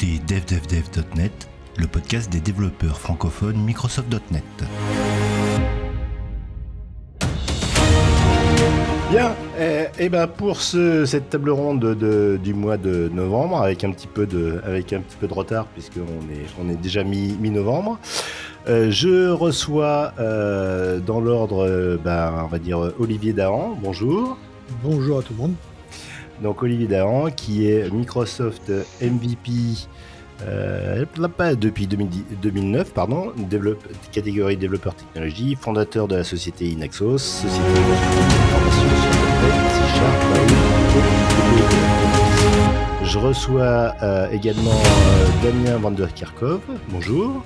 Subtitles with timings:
[0.00, 4.44] écoutez devdevdev.net, le podcast des développeurs francophones Microsoft.net.
[9.10, 13.82] Bien, et, et ben pour ce- cette table ronde de- du mois de novembre, avec
[13.84, 16.00] un petit peu de, avec un petit peu de retard, puisqu'on
[16.32, 17.98] est, on est déjà mi- mi-novembre,
[18.68, 24.36] euh, je reçois euh, dans l'ordre, euh, ben, on va dire Olivier Dahan, bonjour.
[24.84, 25.54] Bonjour à tout le monde.
[26.42, 28.70] Donc Olivier Dahan, qui est Microsoft
[29.00, 29.50] MVP
[30.46, 31.04] euh,
[31.60, 33.32] depuis 2010 2009, pardon,
[34.12, 37.74] catégorie développeur technologie, fondateur de la société Inaxos, société de
[38.52, 38.88] formation
[43.02, 47.42] Je reçois euh, également euh, Damien van der Kerkhoff, bonjour,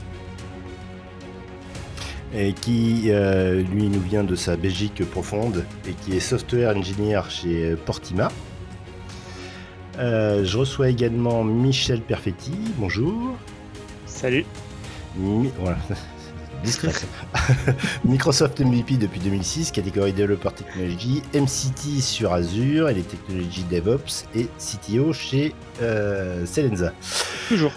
[2.35, 7.23] et qui euh, lui nous vient de sa Belgique profonde et qui est software engineer
[7.31, 8.29] chez Portima.
[9.99, 12.53] Euh, je reçois également Michel Perfetti.
[12.79, 13.37] Bonjour.
[14.07, 14.47] Salut.
[15.17, 15.77] Mi- voilà.
[16.65, 16.93] Discret.
[18.05, 24.47] Microsoft MVP depuis 2006, catégorie développeur technologie, MCT sur Azure et les technologies DevOps et
[24.59, 26.93] CTO chez euh, Celenza.
[27.49, 27.73] Toujours.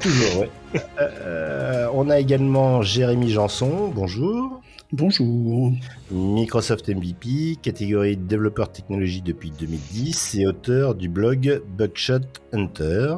[0.00, 0.50] Toujours, ouais.
[1.00, 3.92] Euh, on a également Jérémy Janson.
[3.94, 4.60] Bonjour.
[4.96, 5.72] Bonjour.
[6.12, 12.20] Microsoft MVP, catégorie développeur technologie depuis 2010 et auteur du blog Bugshot
[12.52, 13.16] Hunter.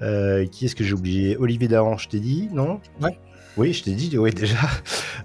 [0.00, 1.36] Euh, qui est-ce que j'ai oublié?
[1.36, 2.80] Olivier Dahan, je t'ai dit, non?
[3.02, 3.18] Ouais.
[3.58, 4.56] Oui, je t'ai dit, oui, déjà.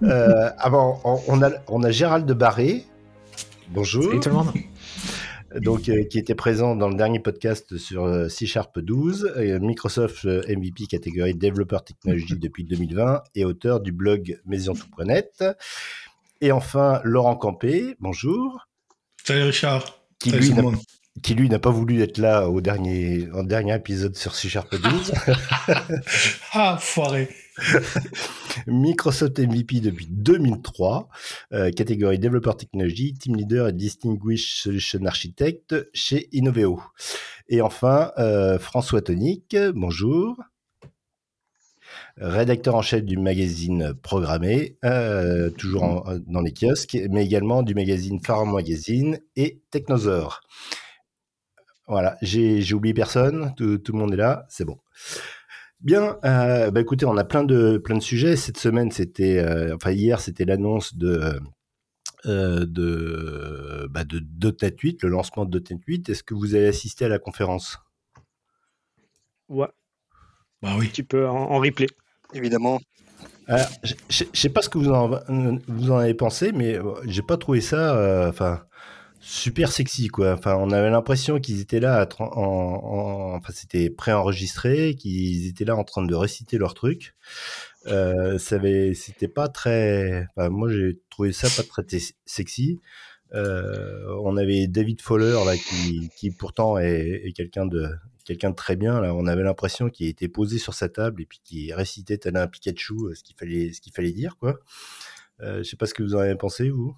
[0.04, 2.84] Euh, ah bon, on, on a, on a Gérald de Barré.
[3.70, 4.04] Bonjour.
[4.04, 4.52] Salut tout le monde.
[5.62, 9.60] Donc, euh, qui était présent dans le dernier podcast sur euh, C Sharp 12, euh,
[9.60, 15.44] Microsoft euh, MVP catégorie développeur technologie depuis 2020 et auteur du blog maisontout.net.
[16.42, 18.68] Et enfin, Laurent Campé, bonjour,
[19.24, 19.86] Salut Richard.
[20.20, 20.78] qui Salut lui, tout le n'a, monde.
[21.22, 24.76] qui lui n'a pas voulu être là au dernier, au dernier épisode sur C Sharp
[24.76, 25.14] 12.
[26.54, 27.30] Ah, foiré.
[28.68, 31.10] Microsoft MVP depuis 2003,
[31.54, 36.82] euh, catégorie développeur technologie, team leader et distinguished solution architect chez Innoveo.
[37.48, 40.38] Et enfin, euh, François Tonic, bonjour.
[42.18, 48.20] Rédacteur en chef du magazine Programmé, euh, toujours dans les kiosques, mais également du magazine
[48.24, 50.42] Farm Magazine et Technosaur.
[51.88, 54.78] Voilà, j'ai oublié personne, tout le monde est là, c'est bon.
[55.84, 58.36] Bien, euh, bah écoutez, on a plein de plein de sujets.
[58.38, 61.40] Cette semaine, c'était, euh, enfin hier, c'était l'annonce de
[62.26, 64.22] euh, de bah, de
[64.62, 66.10] .NET 8, le lancement de .NET 8.
[66.10, 67.80] Est-ce que vous avez assisté à la conférence?
[69.50, 69.68] Ouais,
[70.62, 70.92] Bah oui.
[70.94, 71.88] tu peux en, en replay.
[72.34, 72.80] Évidemment.
[73.48, 75.10] Alors, Je je- je sais pas ce que vous en
[75.68, 78.64] vous en avez pensé, mais euh, j'ai pas trouvé ça, euh, enfin.
[79.26, 80.34] Super sexy quoi.
[80.34, 85.76] Enfin, on avait l'impression qu'ils étaient là, en, en- enfin c'était préenregistré, qu'ils étaient là
[85.76, 87.16] en train de réciter leur truc.
[87.88, 90.28] Euh, ça avait, c'était pas très.
[90.36, 91.86] enfin, moi, j'ai trouvé ça pas très
[92.26, 92.80] sexy.
[93.34, 97.90] Euh, on avait David Fowler là qui, qui pourtant est, quelqu'un de
[98.26, 99.14] quelqu'un de très bien là.
[99.16, 102.48] On avait l'impression qu'il était posé sur sa table et puis qu'il récitait tel un
[102.48, 104.60] Pikachu euh, ce qu'il fallait ce qu'il fallait dire quoi.
[105.42, 106.96] Euh, je sais pas ce que vous en avez pensé vous.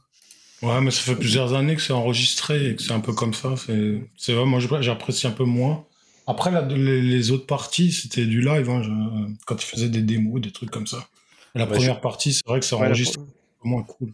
[0.61, 3.33] Ouais, mais ça fait plusieurs années que c'est enregistré et que c'est un peu comme
[3.33, 3.55] ça.
[3.57, 5.85] C'est c'est vrai, moi j'apprécie un peu moins.
[6.27, 10.01] Après, là, les, les autres parties, c'était du live, hein, je- quand ils faisaient des
[10.01, 11.07] démos, des trucs comme ça.
[11.53, 13.25] Et la Ouais, première partie, c'est vrai que ça Ouais, la- enregistre un
[13.63, 14.13] peu moins cool.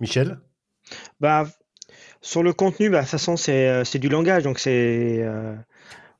[0.00, 0.38] Michel?
[1.20, 1.48] Bah,
[2.22, 5.54] sur le contenu, bah, de toute façon, c'est euh, c'est du langage, donc c'est euh,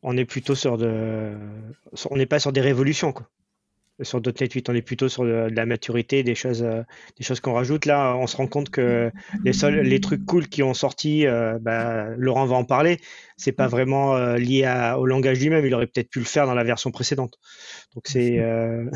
[0.03, 1.35] on est plutôt sur de
[2.11, 3.29] on n'est pas sur des révolutions quoi.
[4.03, 6.83] Sur .NET 8, on est plutôt sur de, de la maturité, des choses, euh,
[7.19, 7.87] des choses qu'on rajoute.
[7.87, 9.11] Là, on se rend compte que
[9.45, 12.99] les seuls, les trucs cool qui ont sorti, euh, bah, Laurent va en parler.
[13.37, 15.67] C'est pas vraiment euh, lié à- au langage lui-même.
[15.67, 17.39] Il aurait peut-être pu le faire dans la version précédente.
[17.95, 18.89] Donc c'est, euh,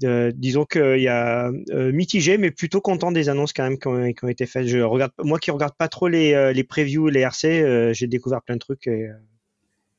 [0.34, 4.12] disons qu'il y a euh, mitigé, mais plutôt content des annonces quand même qui ont,
[4.12, 4.66] qui ont été faites.
[4.66, 8.54] Je regarde, moi qui regarde pas trop les, les previews, les RC, j'ai découvert plein
[8.56, 9.08] de trucs et,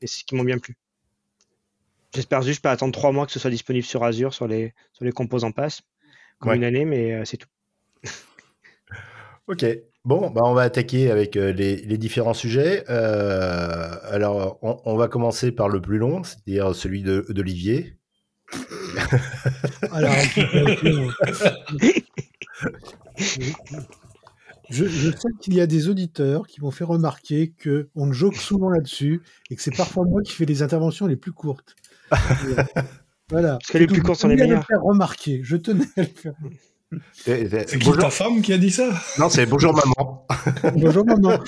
[0.01, 0.75] et c'est ce qui m'ont bien plu.
[2.15, 5.03] J'espère juste pas attendre trois mois que ce soit disponible sur Azure, sur les, sur
[5.06, 5.81] les composants pass,
[6.39, 6.57] comme Ouais.
[6.57, 7.50] une année, mais euh, c'est tout.
[9.47, 9.63] Ok.
[10.06, 12.83] Bon, bah on va attaquer avec euh, les, les différents sujets.
[12.89, 17.97] Euh, alors, on, on va commencer par le plus long, c'est-à-dire celui d'Olivier.
[19.91, 21.09] Alors, un petit peu plus long.
[24.69, 28.35] je, je sais qu'il y a des auditeurs qui m'ont fait remarquer que on joke
[28.35, 31.75] souvent là-dessus et que c'est parfois moi qui fais les interventions les plus courtes.
[33.29, 33.53] Voilà.
[33.53, 35.39] Parce que les plus courtes sont les Je tenais à le faire remarquer.
[35.43, 36.33] Je tenais à le faire.
[37.13, 38.89] C'est- qui bonjour- ta femme qui a dit ça?
[39.17, 40.27] Non, c'est bonjour maman.
[40.75, 41.39] Bonjour maman.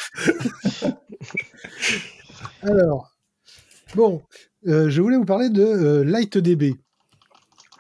[2.62, 3.12] Alors,
[3.96, 4.22] bon,
[4.66, 6.74] Euh, je voulais vous parler de euh, LightDB.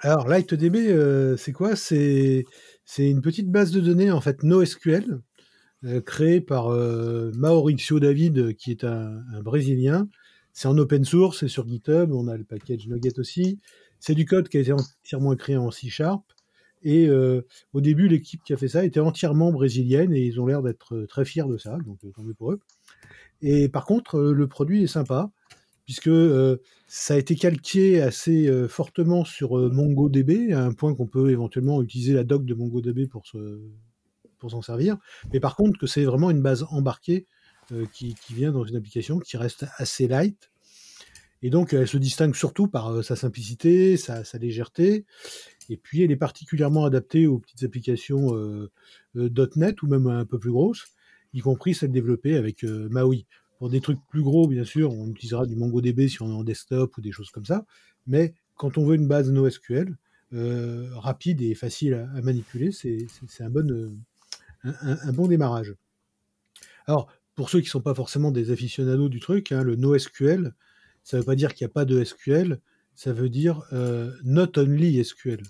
[0.01, 1.75] Alors, LightDB, euh, c'est quoi?
[1.75, 2.45] C'est
[2.85, 5.19] c'est une petite base de données, en fait, NoSQL,
[5.83, 10.07] euh, créée par euh, Mauricio David, qui est un, un Brésilien.
[10.57, 13.59] C'est en open source, c'est sur GitHub, on a le package Nugget aussi.
[13.99, 16.23] C'est du code qui a été entièrement écrit en C Sharp.
[16.81, 20.47] Et euh, au début, l'équipe qui a fait ça était entièrement brésilienne et ils ont
[20.47, 22.59] l'air d'être euh, très fiers de ça, donc euh, tant mieux pour eux.
[23.43, 25.29] Et par contre, le produit est sympa,
[25.85, 26.09] puisque
[26.87, 32.13] ça a été calqué assez fortement sur MongoDB, à un point qu'on peut éventuellement utiliser
[32.13, 33.25] la doc de MongoDB pour
[34.39, 34.97] pour s'en servir.
[35.31, 37.27] Mais par contre, que c'est vraiment une base embarquée
[37.91, 40.49] qui, qui vient dans une application qui reste assez light.
[41.43, 45.05] Et donc, elle se distingue surtout par euh, sa simplicité, sa, légèreté.
[45.69, 48.71] Et puis, elle est particulièrement adaptée aux petites applications euh,
[49.15, 50.87] euh, .NET ou même un peu plus grosses,
[51.33, 53.25] y compris celles développées avec euh, Maui.
[53.59, 56.43] Pour des trucs plus gros, bien sûr, on utilisera du MongoDB si on est en
[56.43, 57.65] desktop ou des choses comme ça.
[58.05, 59.95] Mais quand on veut une base NoSQL,
[60.33, 63.07] euh, rapide et facile à, manipuler, c'est
[63.39, 63.89] un, bon, euh,
[64.63, 65.73] un bon démarrage.
[66.85, 70.55] Alors, pour ceux qui ne sont pas forcément des aficionados du truc, hein, le NoSQL,
[71.03, 72.59] ça ne veut pas dire qu'il n'y a pas de SQL,
[72.95, 75.43] ça veut dire euh, not only SQL.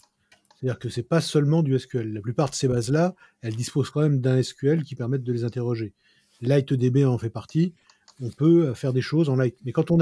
[0.60, 2.12] C'est-à-dire que c'est pas seulement du SQL.
[2.14, 5.46] La plupart de ces bases-là, elles disposent quand même d'un SQL qui permettent de les
[5.46, 5.94] interroger.
[6.42, 7.74] LightDB en fait partie.
[8.20, 9.56] On peut faire des choses en Light.
[9.64, 10.00] Mais quand on,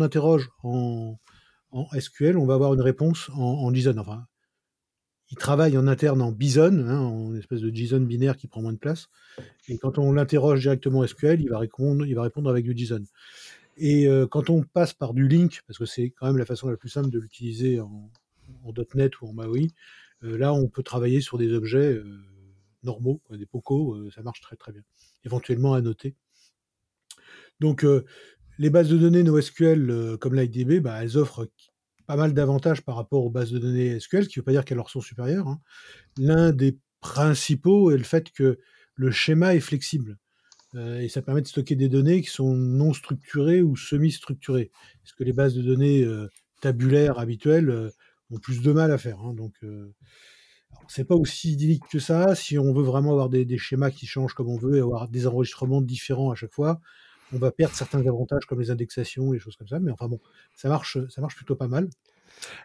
[0.00, 1.18] interroge en,
[1.96, 3.94] SQL, on va avoir une réponse en, en JSON.
[5.30, 8.72] Il travaille en interne en Bison, hein, en espèce de JSON binaire qui prend moins
[8.72, 9.08] de place.
[9.68, 13.04] Et quand on l'interroge directement en SQL, il va répondre, avec du JSON.
[13.76, 16.68] Et euh, quand on passe par du link, parce que c'est quand même la façon
[16.68, 18.10] la plus simple de l'utiliser en,
[18.94, 19.70] .NET ou en MAUI,
[20.24, 22.18] euh, là on peut travailler sur des objets euh,
[22.82, 24.82] normaux, des POCO, ça marche très très bien.
[25.24, 26.14] Éventuellement à noter.
[27.60, 27.84] Donc
[28.58, 31.48] les bases de données NoSQL comme LightDB, bah, elles offrent
[32.08, 34.64] pas mal d'avantages par rapport aux bases de données SQL, qui ne veut pas dire
[34.64, 35.46] qu'elles leur sont supérieures.
[35.46, 35.60] hein.
[36.16, 38.58] L'un des principaux est le fait que
[38.96, 40.16] le schéma est flexible.
[40.74, 44.70] Euh, et ça permet de stocker des données qui sont non structurées ou semi-structurées.
[45.02, 46.28] Parce que les bases de données euh,
[46.62, 47.90] tabulaires habituelles euh,
[48.30, 49.20] ont plus de mal à faire.
[49.20, 49.34] hein.
[49.34, 49.54] donc,
[50.88, 52.34] c'est pas aussi idyllique que ça.
[52.34, 55.26] Si on veut vraiment avoir des schémas qui changent comme on veut et avoir des
[55.26, 56.80] enregistrements différents à chaque fois,
[57.34, 59.78] on va perdre certains avantages comme les indexations, les choses comme ça.
[59.78, 60.20] Mais enfin bon,
[60.54, 61.88] ça marche, ça marche plutôt pas mal.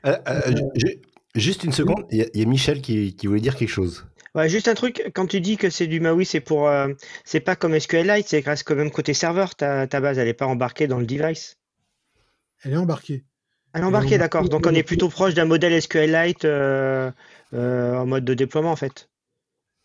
[0.05, 1.01] Euh, euh, ju-
[1.35, 3.69] juste une seconde, il y, a- il y a Michel qui, qui voulait dire quelque
[3.69, 4.05] chose.
[4.35, 6.87] Ouais, juste un truc, quand tu dis que c'est du MAUI, c'est pour, euh,
[7.23, 10.33] c'est pas comme SQLite, c'est reste quand même côté serveur, ta, ta base, elle est
[10.33, 11.57] pas embarquée dans le device.
[12.63, 13.23] Elle est embarquée.
[13.73, 14.47] Elle est embarquée, d'accord.
[14.49, 17.11] Donc on est plutôt proche d'un modèle SQLite euh,
[17.53, 19.09] euh, en mode de déploiement en fait.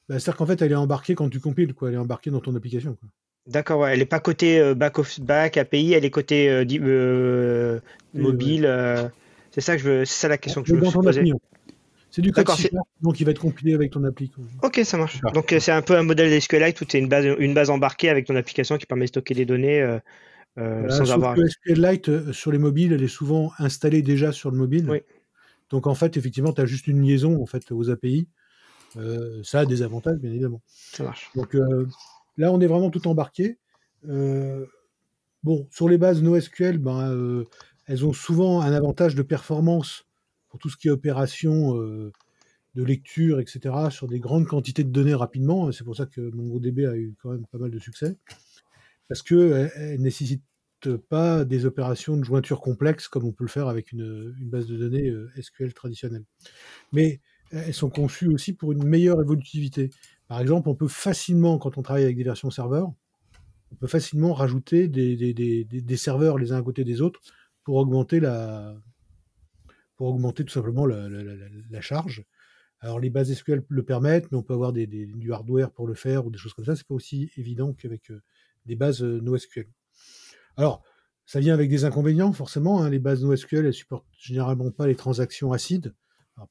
[0.08, 1.74] Bah, C'est-à-dire qu'en fait, elle est embarquée quand tu compiles.
[1.74, 1.88] Quoi.
[1.88, 2.94] Elle est embarquée dans ton application.
[2.94, 3.08] Quoi.
[3.48, 3.94] D'accord, ouais.
[3.94, 7.80] Elle est pas côté euh, back, of, back API, elle est côté euh, euh,
[8.14, 8.66] mobile.
[8.66, 9.08] euh,
[9.50, 11.30] c'est ça que je veux, c'est ça la question que je me suis posée.
[11.30, 11.36] hein.
[12.10, 12.72] C'est du code Sharp,
[13.02, 14.30] donc il va être compilé avec ton appli.
[14.62, 15.20] Ok, ça marche.
[15.34, 18.26] Donc c'est un peu un modèle SQLite où tu une base, une base embarquée avec
[18.26, 19.98] ton application qui permet de stocker des données
[20.56, 21.34] Voilà, sans sauf avoir.
[21.34, 24.88] que SQLite sur les mobiles, elle est souvent installée déjà sur le mobile.
[24.90, 25.02] Oui.
[25.70, 28.26] Donc en fait, effectivement, tu as juste une liaison en fait, aux API.
[29.42, 30.62] Ça a des avantages, bien évidemment.
[30.66, 31.30] Ça marche.
[31.34, 31.54] Donc
[32.38, 33.58] là, on est vraiment tout embarqué.
[34.08, 34.64] Euh,
[35.42, 37.44] bon, sur les bases NoSQL, ben, euh,
[37.86, 40.06] elles ont souvent un avantage de performance
[40.48, 42.12] pour tout ce qui est opération euh,
[42.74, 45.70] de lecture, etc., sur des grandes quantités de données rapidement.
[45.72, 48.16] C'est pour ça que MongoDB a eu quand même pas mal de succès.
[49.08, 50.42] Parce qu'elles ne nécessitent
[51.08, 54.76] pas des opérations de jointure complexes comme on peut le faire avec une, base de
[54.76, 56.24] données SQL traditionnelle.
[56.92, 59.90] Mais elles sont conçues aussi pour une meilleure évolutivité.
[60.28, 62.92] Par exemple, on peut facilement, quand on travaille avec des versions serveurs,
[63.72, 67.20] on peut facilement rajouter des, serveurs les uns à côté des autres
[67.64, 68.74] pour augmenter la,
[69.96, 72.24] pour augmenter tout simplement la, charge.
[72.80, 76.26] Alors les bases SQL le permettent, mais on peut avoir du hardware pour le faire
[76.26, 76.76] ou des choses comme ça.
[76.76, 78.22] C'est pas aussi évident qu'avec euh,
[78.66, 79.66] des bases euh, NoSQL.
[80.56, 80.82] Alors,
[81.26, 82.82] ça vient avec des inconvénients, forcément.
[82.82, 82.90] hein.
[82.90, 85.94] Les bases NoSQL, elles supportent généralement pas les transactions acides.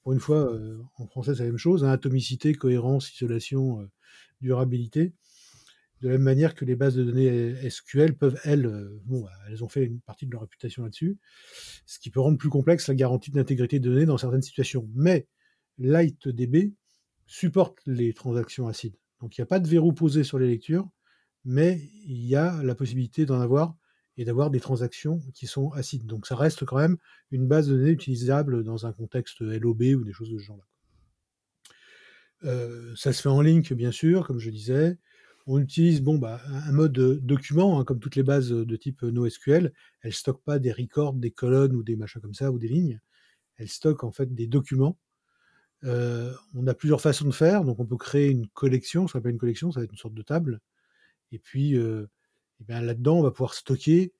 [0.04, 1.84] Pour une fois, euh, en français, c'est la même chose.
[1.84, 1.90] hein.
[1.90, 3.86] Atomicité, cohérence, isolation, euh,
[4.42, 5.14] durabilité.
[6.02, 8.70] De la même manière que les bases de données euh, SQL peuvent, elles,
[9.06, 11.18] bah, elles ont fait une partie de leur réputation là-dessus,
[11.86, 14.88] ce qui peut rendre plus complexe la garantie d'intégrité de données dans certaines situations.
[14.94, 15.28] Mais
[15.80, 16.74] LightDB
[17.26, 18.96] supporte les transactions acides.
[19.22, 20.88] Donc il n'y a pas de verrou posé sur les lectures,
[21.46, 23.76] mais il y a la possibilité d'en avoir
[24.18, 26.06] et d'avoir des transactions qui sont acides.
[26.06, 26.98] Donc ça reste quand même
[27.32, 30.64] une base de données utilisable dans un contexte LOB ou des choses de ce genre-là.
[32.44, 34.98] Euh, ça se fait en link, bien sûr, comme je disais.
[35.48, 39.74] on utilise bon, bah, un mode document, hein, comme toutes les bases de type NoSQL.
[40.02, 42.68] Elles ne stockent pas des records, des colonnes ou des machins comme ça, ou des
[42.68, 43.00] lignes.
[43.58, 44.98] Elles stockent en fait des documents.
[45.84, 47.64] Euh, on a plusieurs façons de faire.
[47.64, 49.08] Donc, on peut créer une collection.
[49.08, 50.60] Ça s'appelle une collection, ça va être une sorte de table.
[51.32, 52.08] Et puis, euh,
[52.62, 54.14] eh là-dedans, on va pouvoir stocker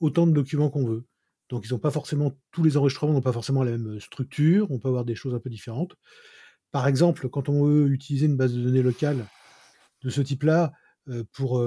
[0.00, 1.04] autant de documents qu'on veut.
[1.48, 4.70] Donc, ils n'ont pas forcément, tous les enregistrements n'ont pas forcément la même structure.
[4.70, 5.96] On peut avoir des choses un peu différentes.
[6.70, 9.26] Par exemple, quand on veut utiliser une base de données locale,
[10.02, 10.72] de ce type-là
[11.32, 11.62] pour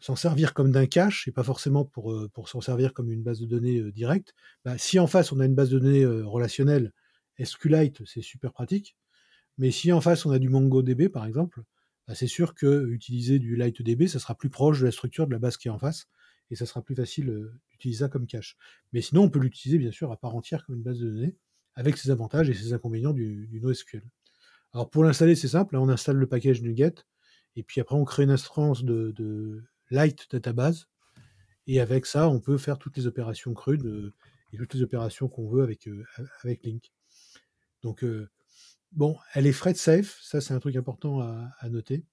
[0.00, 3.40] s'en servir comme d'un cache et pas forcément pour, pour s'en servir comme une base
[3.40, 4.32] de données directe,
[4.64, 6.92] bah, si en face on a une base de données relationnelle,
[7.42, 8.96] SQLite, c'est super pratique.
[9.58, 11.62] Mais si en face on a du MongoDB par exemple,
[12.08, 15.32] bah, c'est sûr que utiliser du LightDB, ça sera plus proche de la structure de
[15.32, 16.08] la base qui est en face
[16.50, 18.56] et ça sera plus facile d'utiliser ça comme cache.
[18.92, 21.36] Mais sinon, on peut l'utiliser bien sûr à part entière comme une base de données
[21.74, 24.02] avec ses avantages et ses inconvénients du, NoSQL.
[24.72, 26.94] Alors pour l'installer, c'est simple, hein, on installe le package NuGet
[27.56, 30.86] et puis après, on crée une instance de, Light Database.
[31.66, 34.12] Et avec ça, on peut faire toutes les opérations crudes
[34.52, 35.88] et toutes les opérations qu'on veut avec,
[36.42, 36.92] avec Link.
[37.82, 38.04] Donc,
[38.92, 40.18] bon, elle est thread safe.
[40.22, 42.04] Ça, c'est un truc important à, noter.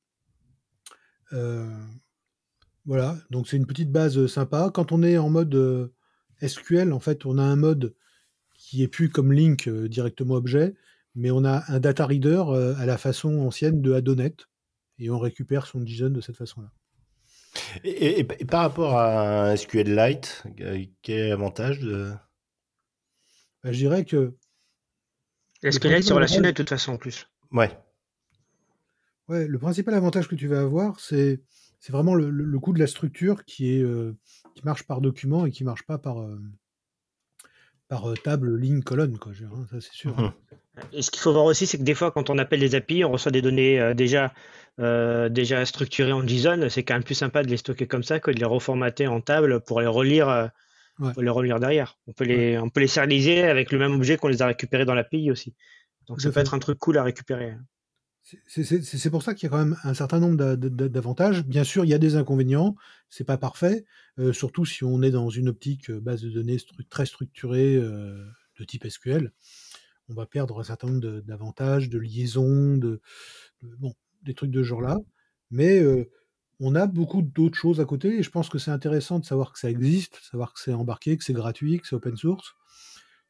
[2.86, 4.72] voilà, donc c'est une petite base sympa.
[4.74, 5.92] Quand on est en mode
[6.46, 7.96] SQL, en fait, on a un mode
[8.54, 10.76] qui est plus comme Link directement objet,
[11.14, 12.44] mais on a un data reader
[12.78, 14.36] à la façon ancienne de Adonet
[15.00, 16.72] et on récupère son JSON de cette façon-là.
[17.84, 22.12] Et, par rapport à un SQLite, euh, quel avantage de...
[23.64, 24.36] Bah, je dirais que.
[25.72, 27.28] SQLite, c'est relationnel de toute façon en plus.
[27.52, 27.72] Ouais.
[29.28, 31.42] Ouais, le principal avantage que tu vas avoir, c'est
[31.80, 34.16] c'est vraiment le, le, coût de la structure qui est euh,
[34.56, 36.40] qui marche par document et qui marche pas par euh,
[37.88, 39.32] par table, ligne, colonne, quoi.
[39.32, 40.20] Hein, ça c'est sûr.
[40.20, 40.34] Mmh.
[40.94, 43.04] Et ce qu'il faut voir aussi, c'est que des fois, quand on appelle les API,
[43.04, 44.34] on reçoit des données déjà
[44.80, 48.20] euh, déjà structurés en JSON, c'est quand même plus sympa de les stocker comme ça
[48.20, 50.50] que de les reformater en table pour les relire,
[51.02, 51.98] euh, les relire derrière.
[52.08, 54.86] On peut les, on peut les serialiser avec le même objet qu'on les a récupérés
[54.86, 55.54] dans l'API aussi.
[56.08, 57.56] Donc ça peut être un truc cool à récupérer.
[58.48, 61.46] C'est pour ça qu'il y a quand même un certain nombre d'avantages.
[61.46, 62.76] Bien sûr, il y a des inconvénients,
[63.10, 63.86] c'est pas parfait,
[64.18, 66.58] euh, surtout si on est dans une optique base de données
[66.90, 69.32] très structurée de type SQL.
[70.10, 73.02] On va perdre un certain nombre d'avantages, de liaisons, de,
[73.62, 74.98] bon, des trucs de ce genre-là.
[75.52, 75.84] Mais
[76.60, 79.52] on a beaucoup d'autres choses à côté et je pense que c'est intéressant de savoir
[79.52, 82.54] que ça existe, savoir que c'est embarqué, que c'est gratuit, que c'est open source,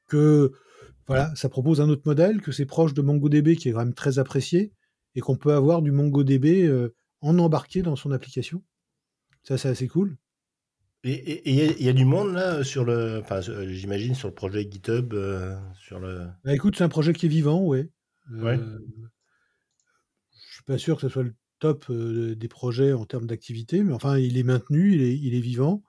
[0.08, 0.51] que
[1.08, 3.94] voilà, ça propose un autre modèle, que c'est proche de MongoDB qui est quand même
[3.94, 4.74] très apprécié
[5.15, 6.91] et qu'on peut avoir du MongoDB
[7.22, 8.63] en embarqué dans son application.
[9.44, 10.17] Ça, c'est assez cool.
[11.03, 15.13] Et il y, a du monde là sur le, enfin, j'imagine sur le projet GitHub,
[15.75, 16.27] sur le.
[16.44, 17.88] Bah, écoute, c'est un projet qui est vivant, ouais.
[18.32, 18.60] ouais
[20.65, 21.34] pas sûr que ce soit le
[21.66, 25.40] top des projets en termes d'activité, mais enfin, il est maintenu, il est, il est,
[25.40, 25.84] vivant.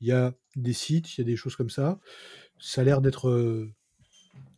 [0.00, 2.00] Il y a des sites, il y a des choses comme ça.
[2.58, 3.70] Ça a l'air d'être.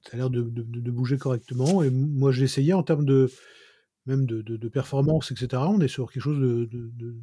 [0.06, 1.82] ça a l'air de, de, bouger correctement.
[1.82, 3.30] Et moi, j'ai essayé en termes de
[4.06, 5.62] même de, performance, etc.
[5.66, 6.68] On est sur quelque chose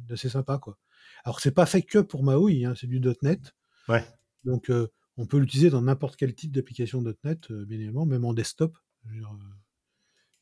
[0.08, 0.78] d'assez sympa, quoi.
[1.24, 3.40] Alors, c'est pas fait que pour Maui, hein, c'est du .NET.
[3.88, 4.04] Ouais.
[4.44, 4.70] Donc,
[5.16, 8.78] on peut l'utiliser dans n'importe quel type d'application .NET, bien évidemment, même en desktop.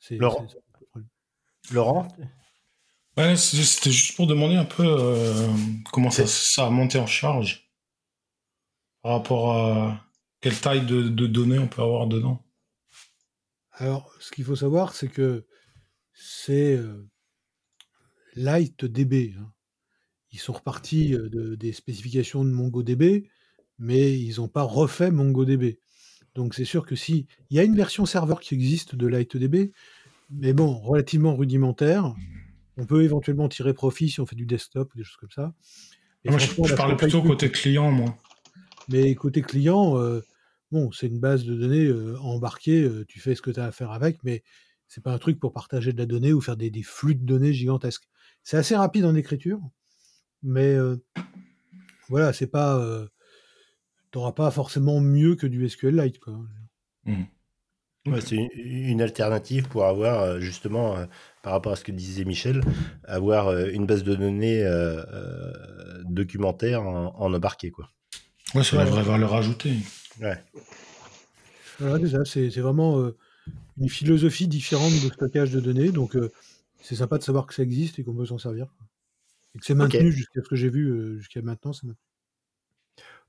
[0.00, 0.18] c'est
[1.72, 2.08] Laurent?
[3.16, 5.48] C'était juste pour demander un peu euh,
[5.92, 7.70] comment ça, ça, a monté en charge
[9.02, 10.06] par rapport à
[10.40, 12.42] quelle taille de, données on peut avoir dedans.
[13.72, 15.46] Alors, ce qu'il faut savoir, c'est que
[16.14, 17.08] c'est euh,
[18.36, 19.34] LightDB.
[19.38, 19.52] Hein.
[20.32, 23.28] Ils sont repartis euh, des spécifications de MongoDB,
[23.78, 25.78] mais ils n'ont pas refait MongoDB.
[26.34, 29.72] Donc c'est sûr que si il y a une version serveur qui existe de LightDB,
[30.30, 32.14] mais bon, relativement rudimentaire.
[32.80, 35.52] On peut éventuellement tirer profit si on fait du desktop ou des choses comme ça.
[36.24, 38.16] moi, je, parlais plutôt côté client, moi.
[38.88, 40.22] Mais côté client, euh,
[40.72, 43.66] bon, c'est une base de données euh, embarquée, euh, tu fais ce que tu as
[43.66, 44.42] à faire avec, mais
[44.88, 47.52] c'est pas un truc pour partager de la donnée ou faire des, flux de données
[47.52, 48.08] gigantesques.
[48.42, 49.60] C'est assez rapide en écriture,
[50.42, 50.74] mais
[52.08, 52.82] voilà, c'est pas.
[54.10, 56.18] tu n'auras pas forcément mieux que du SQLite.
[56.18, 56.40] Quoi.
[57.04, 57.24] Mmh
[58.20, 61.06] c'est une, alternative pour avoir, euh, justement, euh,
[61.42, 62.62] par rapport à ce que disait Michel,
[63.04, 64.64] avoir euh, une base de données
[66.08, 67.70] documentaire en, embarqué.
[67.70, 67.90] Quoi.
[68.54, 69.74] Ouais, c'est la vraie valeur ajoutée.
[70.20, 70.42] Ouais.
[71.78, 73.10] Voilà, c'est vraiment
[73.78, 75.92] une philosophie différente de stockage de données.
[75.92, 76.16] Donc,
[76.80, 78.66] c'est sympa de savoir que ça existe et qu'on peut s'en servir.
[79.54, 81.72] Et que c'est maintenu jusqu'à ce que j'ai vu jusqu'à maintenant.
[81.72, 81.86] C'est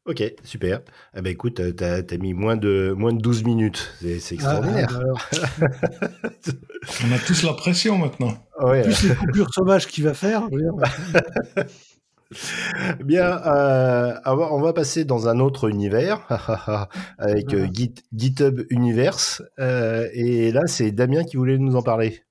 [0.06, 0.82] Ok, super.
[1.16, 3.94] Eh ben écoute, tu as, mis moins de, moins de 12 minutes.
[4.00, 5.00] C'est ah, extraordinaire.
[7.06, 8.34] On a tous la pression maintenant.
[8.60, 8.82] Ouais.
[8.82, 10.48] Plus les coupures sauvages qu'il va faire.
[10.52, 10.74] je veux dire.
[13.04, 16.26] Bien, euh, on va passer dans un autre univers
[17.18, 19.44] avec euh, Git, GitHub Universe.
[19.60, 22.24] Euh, et là, c'est Damien qui voulait nous en parler.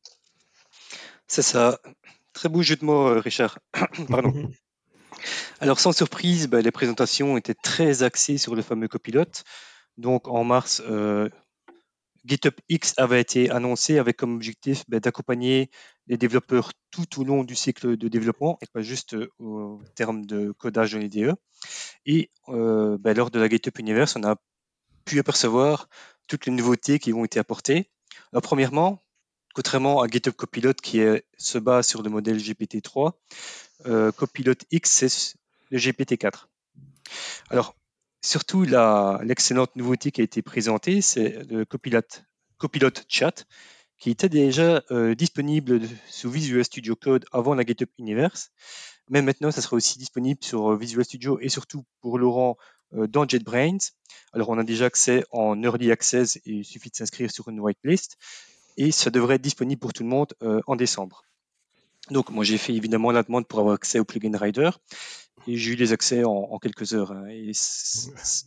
[1.26, 1.78] C'est ça.
[2.32, 3.58] Très beau jeu de mots, euh, Richard.
[4.08, 4.50] Pardon.
[5.60, 9.44] Alors, sans surprise, bah, les présentations étaient très axées sur le fameux copilote.
[9.98, 11.28] Donc, en mars, euh,
[12.24, 15.70] GitHub X avait été annoncé avec comme objectif bah, d'accompagner
[16.06, 20.24] les développeurs tout au long du cycle de développement et pas juste euh, au terme
[20.26, 21.34] de codage de l'IDE.
[22.06, 24.36] Et euh, bah, lors de la GitHub Universe, on a
[25.04, 25.88] pu apercevoir
[26.28, 27.90] toutes les nouveautés qui ont été apportées.
[28.32, 29.02] Alors, premièrement,
[29.54, 33.18] contrairement à GitHub Copilot qui est- se base sur le modèle GPT-3,
[33.86, 35.36] euh, Copilot X, c'est
[35.70, 36.46] le GPT-4.
[37.50, 37.74] Alors,
[38.22, 42.02] surtout, l'excellente nouveauté qui a été présentée, c'est le Copilot,
[42.58, 43.46] Copilot Chat,
[44.00, 48.50] qui était déjà euh, disponible sous Visual Studio Code avant la GitHub Universe.
[49.10, 52.56] Mais maintenant, ça sera aussi disponible sur euh, Visual Studio et surtout pour Laurent
[52.94, 53.78] euh, dans JetBrains.
[54.32, 57.60] Alors, on a déjà accès en Early Access et il suffit de s'inscrire sur une
[57.60, 58.16] whitelist.
[58.78, 60.32] Et ça devrait être disponible pour tout le monde
[60.66, 61.24] en décembre.
[62.10, 64.70] Donc, moi, j'ai fait évidemment la demande pour avoir accès au plugin Rider.
[65.46, 67.12] Et j'ai eu les accès en, en quelques heures.
[67.12, 67.26] hein.
[67.28, 67.52] Et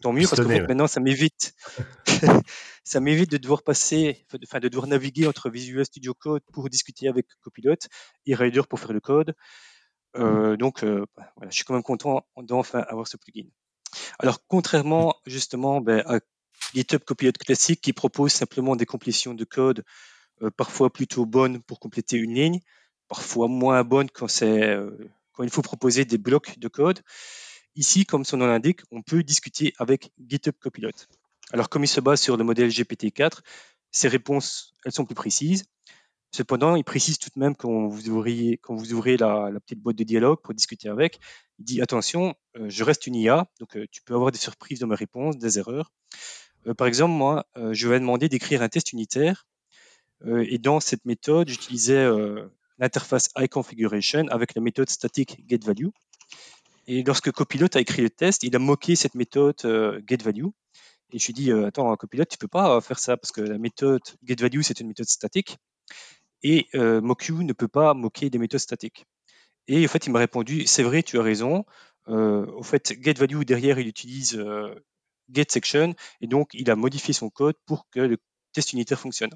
[0.01, 0.61] tant mieux parce que ouais.
[0.61, 1.53] maintenant, ça m'évite.
[2.83, 7.07] ça m'évite de devoir passer, enfin, de devoir naviguer entre Visual Studio Code pour discuter
[7.07, 7.75] avec Copilot
[8.25, 9.35] et Rider pour faire le code.
[10.17, 13.47] Euh, donc, euh, bah, voilà, je suis quand même content d'enfin avoir ce plugin.
[14.19, 16.19] Alors, contrairement justement ben, à
[16.73, 19.83] GitHub Copilot classique qui propose simplement des complétions de code
[20.41, 22.59] euh, parfois plutôt bonnes pour compléter une ligne,
[23.07, 24.77] parfois moins bonnes quand, c'est,
[25.33, 27.01] quand il faut proposer des blocs de code.
[27.75, 30.91] Ici, comme son nom l'indique, on peut discuter avec GitHub Copilot.
[31.51, 33.39] Alors, comme il se base sur le modèle GPT-4,
[33.91, 35.65] ses réponses, elles sont plus précises.
[36.35, 39.95] Cependant, il précise tout de même quand vous ouvrez, quand vous ouvrez la, petite boîte
[39.95, 41.19] de dialogue pour discuter avec,
[41.59, 44.79] il dit attention, euh, je reste une IA, donc euh, tu peux avoir des surprises
[44.79, 45.91] dans mes réponses, des erreurs.
[46.65, 49.47] Euh, par exemple, moi, je vais demander d'écrire un test unitaire
[50.25, 52.07] et dans cette méthode, j'utilisais
[52.77, 55.89] l'interface iConfiguration avec la méthode static getValue.
[56.87, 60.47] Et lorsque Copilot a écrit le test, il a moqué cette méthode euh, getValue.
[61.11, 63.41] Et je lui ai dit, euh, attends, Copilot, tu peux pas faire ça parce que
[63.41, 65.57] la méthode getValue, c'est une méthode statique.
[66.43, 69.05] Et euh, ne peut pas moquer des méthodes statiques.
[69.67, 71.65] Et en fait, il m'a répondu, c'est vrai, tu as raison.
[72.09, 74.75] Euh, au fait, getValue, derrière, il utilise euh,
[75.31, 75.95] getSection.
[76.21, 78.17] Et donc, il a modifié son code pour que le
[78.51, 79.31] test unitaire fonctionne.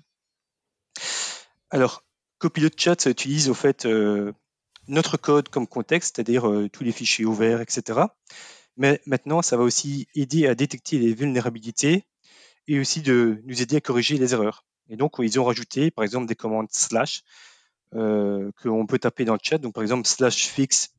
[1.70, 2.04] Alors,
[2.40, 4.32] Copilot Chat, utilise au fait euh,
[4.88, 8.02] notre code comme contexte, c'est-à-dire euh, tous les fichiers ouverts, etc.
[8.78, 12.06] Mais maintenant, ça va aussi aider à détecter les vulnérabilités
[12.68, 14.66] et aussi de nous aider à corriger les erreurs.
[14.90, 17.24] Et donc, ils ont rajouté, par exemple, des commandes slash
[17.96, 19.58] euh, qu'on peut taper dans le chat.
[19.58, 20.94] Donc, par exemple, slash fix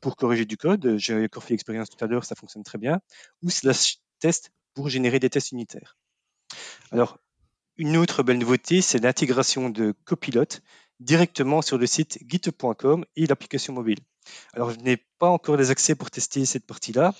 [0.00, 0.96] pour corriger du code.
[0.96, 3.00] J'ai encore fait l'expérience tout à l'heure, ça fonctionne très bien.
[3.42, 5.96] Ou slash test pour générer des tests unitaires.
[6.92, 7.18] Alors,
[7.76, 10.60] une autre belle nouveauté, c'est l'intégration de Copilot
[11.00, 13.98] directement sur le site github.com et l'application mobile.
[14.54, 17.14] Alors, je n'ai pas encore les accès pour tester cette partie-là.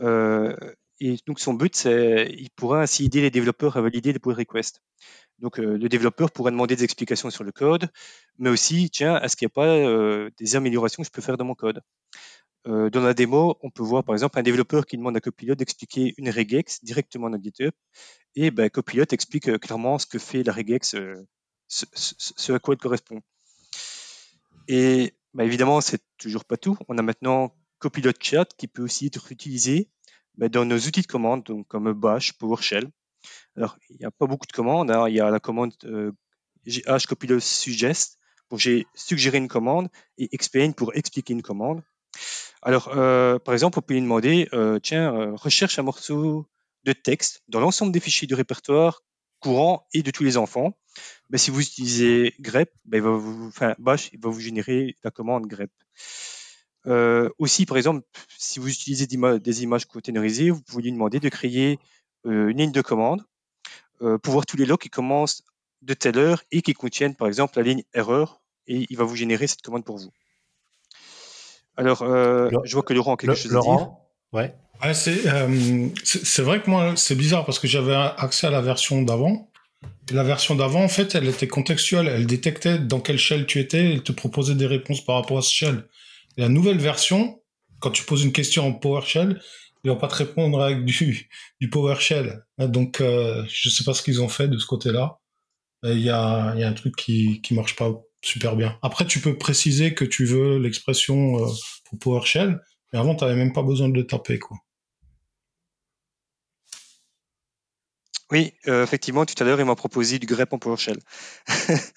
[0.00, 0.56] Euh,
[1.00, 4.34] et donc, son but, c'est il pourra ainsi aider les développeurs à valider les pull
[4.34, 4.80] requests.
[5.38, 7.88] Donc, euh, le développeur pourra demander des explications sur le code,
[8.38, 11.36] mais aussi, tiens, est-ce qu'il n'y a pas euh, des améliorations que je peux faire
[11.36, 11.82] dans mon code?
[12.66, 16.12] Dans la démo, on peut voir par exemple un développeur qui demande à Copilot d'expliquer
[16.18, 17.72] une regex directement dans GitHub,
[18.36, 21.14] et ben, Copilot explique euh, clairement ce que fait la regex, euh,
[21.68, 23.20] ce, à quoi elle correspond.
[24.68, 26.76] Et ben, évidemment, c'est toujours pas tout.
[26.88, 29.88] On a maintenant Copilot Chat qui peut aussi être utilisé
[30.36, 32.88] ben, dans nos outils de commande, donc comme Bash, PowerShell.
[33.56, 34.90] Alors, il n'y a pas beaucoup de commandes.
[34.90, 35.08] hein.
[35.08, 36.12] Il y a la commande euh,
[36.66, 38.58] GH Suggest pour
[38.94, 39.88] suggérer une commande
[40.18, 41.82] et Explain pour expliquer une commande.
[42.62, 44.48] Alors, euh, par exemple, on peut lui demander,
[44.82, 46.46] tiens, recherche un morceau
[46.84, 49.02] de texte dans l'ensemble des fichiers du répertoire
[49.38, 50.76] courant et de tous les enfants.
[51.30, 54.96] Ben, si vous utilisez grep, ben, il va vous, enfin, Bash, il va vous générer
[55.04, 55.70] la commande grep.
[56.86, 58.06] Euh, aussi, par exemple,
[58.38, 61.78] si vous utilisez des, ima- des images containerisées, vous pouvez lui demander de créer
[62.26, 63.24] euh, une ligne de commande
[64.02, 65.42] euh, pour voir tous les logs qui commencent
[65.82, 69.16] de telle heure et qui contiennent, par exemple, la ligne erreur, et il va vous
[69.16, 70.10] générer cette commande pour vous.
[71.76, 73.70] Alors, Lo- je vois que Laurent a quelque chose à dire.
[73.70, 74.54] Laurent Ouais.
[74.82, 75.88] Ouais, c'est euh,
[76.38, 79.50] vrai que moi, c'est bizarre parce que j'avais accès à la version d'avant.
[80.10, 82.08] La version d'avant, en fait, elle était contextuelle.
[82.08, 85.42] Elle détectait dans quelle shell tu étais et te proposait des réponses par rapport à
[85.42, 85.84] ce shell.
[86.38, 87.42] La nouvelle version,
[87.78, 89.40] quand tu poses une question en PowerShell,
[89.84, 91.28] il va pas te répondre avec du,
[91.70, 92.42] PowerShell.
[92.58, 95.18] Donc, euh, je sais pas ce qu'ils ont fait de ce côté-là.
[95.84, 97.90] Il y a, il y a un truc qui, qui marche pas
[98.22, 98.78] super bien.
[98.82, 101.50] Après, tu peux préciser que tu veux l'expression euh,
[101.84, 102.60] pour PowerShell,
[102.92, 104.38] mais avant, tu n'avais même pas besoin de le taper.
[104.38, 104.58] Quoi.
[108.30, 110.98] Oui, euh, effectivement, tout à l'heure, il m'a proposé du grep en PowerShell.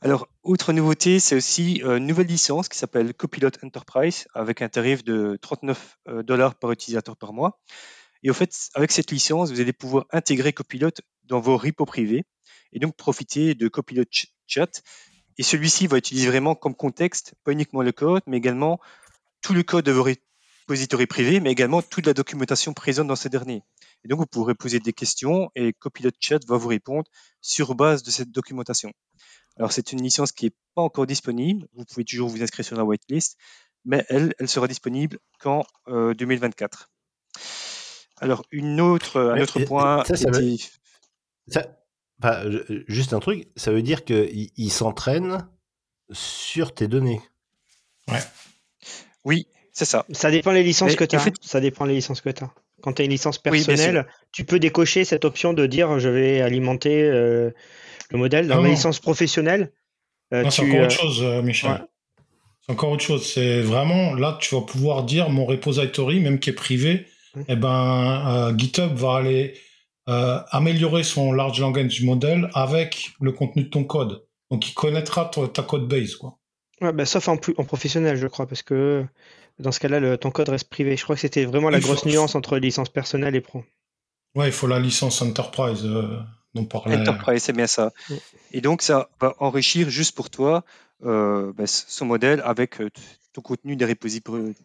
[0.00, 4.70] Alors, autre nouveauté, c'est aussi euh, une nouvelle licence qui s'appelle Copilot Enterprise avec un
[4.70, 7.60] tarif de 39 euh, dollars par utilisateur par mois.
[8.22, 10.92] Et au fait, avec cette licence, vous allez pouvoir intégrer Copilot
[11.24, 12.24] dans vos repos privés
[12.72, 14.04] et donc profiter de Copilot
[14.46, 14.82] Chat.
[15.36, 18.80] Et celui-ci va utiliser vraiment comme contexte, pas uniquement le code, mais également
[19.42, 20.02] tout le code de vos
[20.66, 23.62] repositories privés, mais également toute la documentation présente dans ces derniers.
[24.04, 27.04] Et donc, vous pourrez poser des questions et Copilot Chat va vous répondre
[27.40, 28.92] sur base de cette documentation.
[29.56, 31.68] Alors, c'est une licence qui n'est pas encore disponible.
[31.74, 33.36] Vous pouvez toujours vous inscrire sur la whitelist,
[33.84, 36.90] mais elle, elle sera disponible qu'en 2024.
[37.38, 40.02] Euh, Alors, une autre, un autre point.
[41.48, 41.76] Ça,
[42.88, 45.48] juste un truc, ça veut dire qu'il il, s'entraîne
[46.10, 47.20] sur tes données.
[48.08, 48.20] Ouais.
[49.24, 49.46] Oui,
[49.76, 50.06] c'est ça.
[50.10, 51.18] Ça dépend des licences que tu as.
[51.18, 51.34] Fait...
[51.42, 52.50] Ça dépend des licences que tu as.
[52.80, 56.40] Quand tu as une licence personnelle, tu peux décocher cette option de dire je vais
[56.40, 57.50] alimenter euh,
[58.10, 58.48] le modèle.
[58.48, 59.70] Dans la licence professionnelle,
[60.32, 61.86] euh, c'est encore autre euh, chose, Michel.
[62.62, 63.30] C'est encore autre chose.
[63.30, 67.04] C'est vraiment là, tu vas pouvoir dire mon repository, même qui est privé,
[67.36, 69.60] et eh ben, GitHub va aller
[70.06, 74.24] améliorer son large language model avec le contenu de ton code.
[74.50, 76.38] Donc, il connaîtra ta code base, quoi.
[76.80, 79.04] Ouais, bah, sauf en, en, professionnel, je crois, parce que
[79.58, 80.96] dans ce cas-là, ton code reste privé.
[80.96, 83.64] Je crois que c'était vraiment la grosse nuance entre licence personnelle et pro.
[84.34, 86.18] Ouais, il faut la licence Enterprise euh,
[86.54, 86.96] dont parlait.
[86.96, 87.92] Enterprise, c'est bien ça.
[88.52, 90.62] Et donc, ça va enrichir juste pour toi
[91.04, 92.90] euh, ben, son modèle avec euh,
[93.32, 93.86] tout contenu des,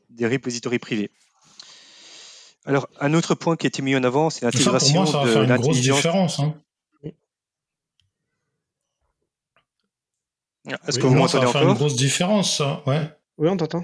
[0.09, 1.09] des repositories privés.
[2.65, 5.11] Alors, un autre point qui a été mis en avant, c'est l'intégration de l'intelligence.
[5.11, 6.39] Ça va faire une grosse différence.
[6.39, 6.55] Hein.
[10.87, 12.83] Est-ce que vous m'entendez encore Ça va faire une grosse différence, ça.
[12.85, 13.09] Ouais.
[13.37, 13.83] Oui, on t'entend.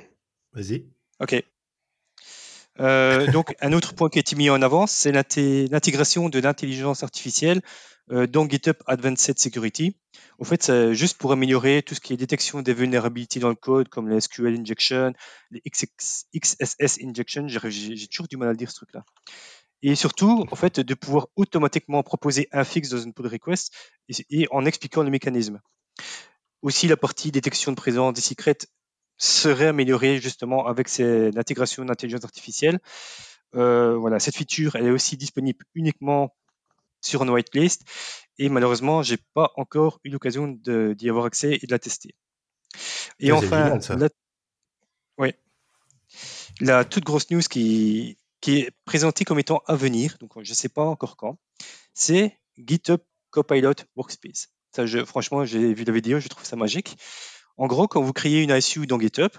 [0.54, 0.86] Vas-y.
[1.20, 1.44] OK.
[2.80, 7.04] Euh, donc, un autre point qui a été mis en avant, c'est l'intégration de l'intelligence
[7.04, 7.62] artificielle
[8.12, 9.98] euh, dans GitHub Advanced Security.
[10.40, 13.56] En fait, c'est juste pour améliorer tout ce qui est détection des vulnérabilités dans le
[13.56, 15.14] code, comme les SQL injection,
[15.52, 17.48] les XSS injection.
[17.48, 19.04] J'ai toujours du mal à dire ce truc-là.
[19.82, 23.74] Et surtout, en fait, de pouvoir automatiquement proposer un fixe dans une pull request
[24.10, 25.60] et, en expliquant le mécanisme.
[26.62, 28.58] Aussi, la partie détection de présence des secrets
[29.18, 32.80] serait améliorée justement avec l'intégration d'intelligence artificielle.
[33.56, 36.36] Euh, voilà, cette feature, elle est aussi disponible uniquement
[37.02, 37.84] sur une whitelist
[38.38, 42.14] et malheureusement, j'ai pas encore eu l'occasion d'y avoir accès et de la tester.
[43.20, 44.10] Et enfin, la...
[46.62, 50.56] la toute grosse news qui, qui est présentée comme étant à venir, donc je ne
[50.56, 51.38] sais pas encore quand,
[51.94, 54.50] c'est GitHub Copilot Workspace.
[54.76, 56.98] Ça, je, franchement, j'ai vu la vidéo, je trouve ça magique.
[57.58, 59.32] En gros, quand vous créez une ICU dans GitHub,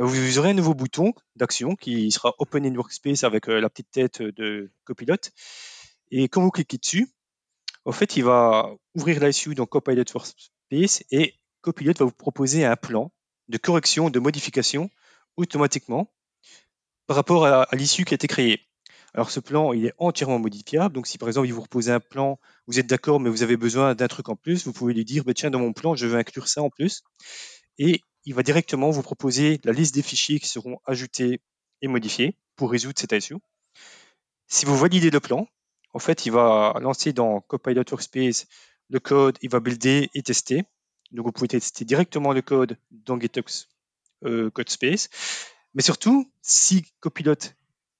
[0.00, 3.70] euh, vous aurez un nouveau bouton d'action qui sera Open in Workspace avec euh, la
[3.70, 5.30] petite tête de Copilot.
[6.10, 7.08] Et quand vous cliquez dessus,
[7.84, 12.76] en fait, il va ouvrir l'ICU dans Copilot Workspace et Copilot va vous proposer un
[12.76, 13.12] plan
[13.48, 14.90] de correction, de modification
[15.36, 16.12] automatiquement
[17.06, 18.69] par rapport à l'issue qui a été créée.
[19.14, 20.94] Alors ce plan, il est entièrement modifiable.
[20.94, 23.56] Donc si par exemple, il vous repose un plan, vous êtes d'accord, mais vous avez
[23.56, 26.06] besoin d'un truc en plus, vous pouvez lui dire, bah, tiens, dans mon plan, je
[26.06, 27.02] veux inclure ça en plus.
[27.78, 31.40] Et il va directement vous proposer la liste des fichiers qui seront ajoutés
[31.82, 33.36] et modifiés pour résoudre cet issue.
[34.46, 35.46] Si vous validez le plan,
[35.94, 38.46] en fait, il va lancer dans Copilot Workspace
[38.90, 40.64] le code, il va builder et tester.
[41.12, 43.44] Donc vous pouvez tester directement le code dans GitHub
[44.24, 45.08] euh, Codespace.
[45.74, 47.36] Mais surtout, si Copilot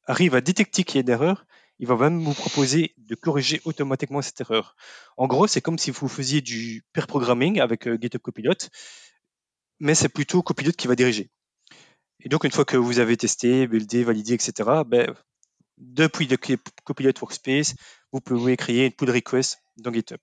[0.06, 1.46] arrive à détecter qu'il y a une erreur,
[1.78, 4.76] il va même vous proposer de corriger automatiquement cette erreur.
[5.16, 8.68] En gros, c'est comme si vous faisiez du pair programming avec euh, GitHub Copilot,
[9.80, 11.30] mais c'est plutôt Copilot qui va diriger.
[12.22, 14.52] Et donc, une fois que vous avez testé, buildé, validé, etc.,
[14.86, 15.14] ben,
[15.78, 16.36] depuis le
[16.84, 17.74] Copilot Workspace,
[18.12, 20.20] vous pouvez créer une pull request dans GitHub.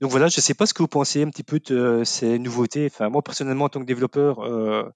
[0.00, 2.38] Donc voilà, je ne sais pas ce que vous pensez un petit peu de ces
[2.38, 2.86] nouveautés.
[2.86, 4.88] Enfin, moi, personnellement, en tant que développeur, euh,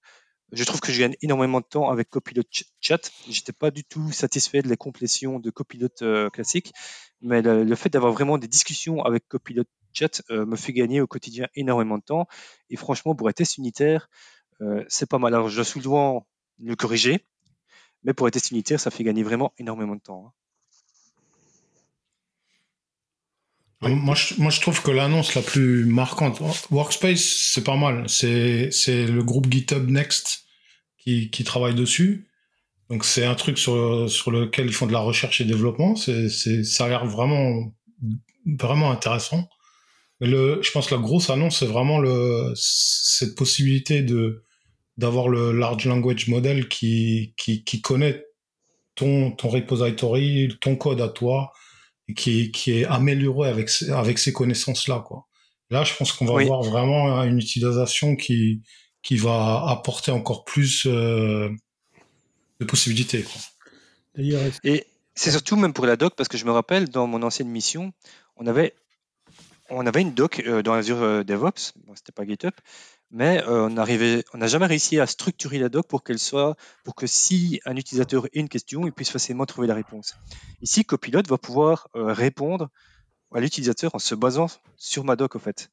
[0.51, 2.43] je trouve que je gagne énormément de temps avec Copilot
[2.79, 3.11] Chat.
[3.29, 6.73] J'étais pas du tout satisfait de la complétion de Copilot euh, classique,
[7.21, 11.07] mais le, fait d'avoir vraiment des discussions avec Copilot Chat euh, me fait gagner au
[11.07, 12.27] quotidien énormément de temps.
[12.69, 14.09] Et franchement, pour un test unitaire,
[14.61, 15.33] euh, c'est pas mal.
[15.33, 16.27] Alors, je dois souvent
[16.59, 17.25] le corriger,
[18.03, 20.27] mais pour un test unitaire, ça fait gagner vraiment énormément de temps.
[20.27, 20.31] Hein.
[23.85, 27.21] Moi, je, moi, je trouve que l'annonce la plus marquante, Workspace,
[27.53, 28.09] c'est pas mal.
[28.09, 30.45] C'est, c'est le groupe GitHub Next
[30.97, 32.27] qui, qui travaille dessus.
[32.89, 35.95] Donc, c'est un truc sur, sur lequel ils font de la recherche et développement.
[35.95, 37.73] C'est, c'est, ça a l'air vraiment,
[38.45, 39.47] vraiment intéressant.
[40.19, 44.41] Le, je pense que la grosse annonce, c'est vraiment le, cette possibilité de
[44.97, 48.23] d'avoir le large language model qui, qui, qui connaît
[48.95, 51.51] ton, ton repository, ton code à toi,
[52.15, 55.25] qui, qui est amélioré avec, avec ces connaissances-là, quoi.
[55.71, 56.43] Là, je pense qu'on va Oui.
[56.43, 58.61] avoir vraiment une utilisation qui,
[59.01, 61.49] qui va apporter encore plus euh,
[62.59, 63.23] de possibilités.
[63.23, 63.41] Quoi.
[64.15, 67.07] D'ailleurs, est-ce- Et c'est surtout même pour la doc, parce que je me rappelle, dans
[67.07, 67.93] mon ancienne mission,
[68.37, 68.75] on avait,
[69.69, 72.53] on avait une doc euh, dans Azure euh, DevOps, bon, c'était pas GitHub,
[73.15, 73.77] mais euh, on
[74.33, 77.77] on n'a jamais réussi à structurer la doc pour qu'elle soit, pour que si un
[77.77, 80.17] utilisateur ait une question, il puisse facilement trouver la réponse.
[80.61, 82.69] Ici, Copilot va pouvoir euh, répondre
[83.33, 85.71] à l'utilisateur en se basant sur ma doc, en fait.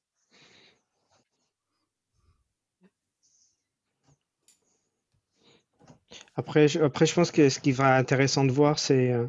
[6.36, 9.26] Après, je, après, je pense que ce qui va être intéressant de voir, c'est euh,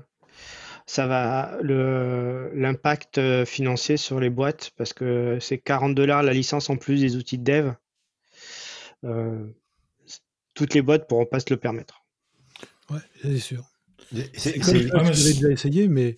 [0.86, 6.78] ça va l'impact financier sur les boîtes parce que c'est 40 dollars la licence en
[6.78, 7.74] plus des outils de dev.
[9.04, 9.46] Euh,
[10.54, 12.04] toutes les boîtes pourront pas se le permettre.
[12.90, 13.64] ouais, c'est sûr.
[14.36, 16.18] C'est- comme mais déjà essayé, mais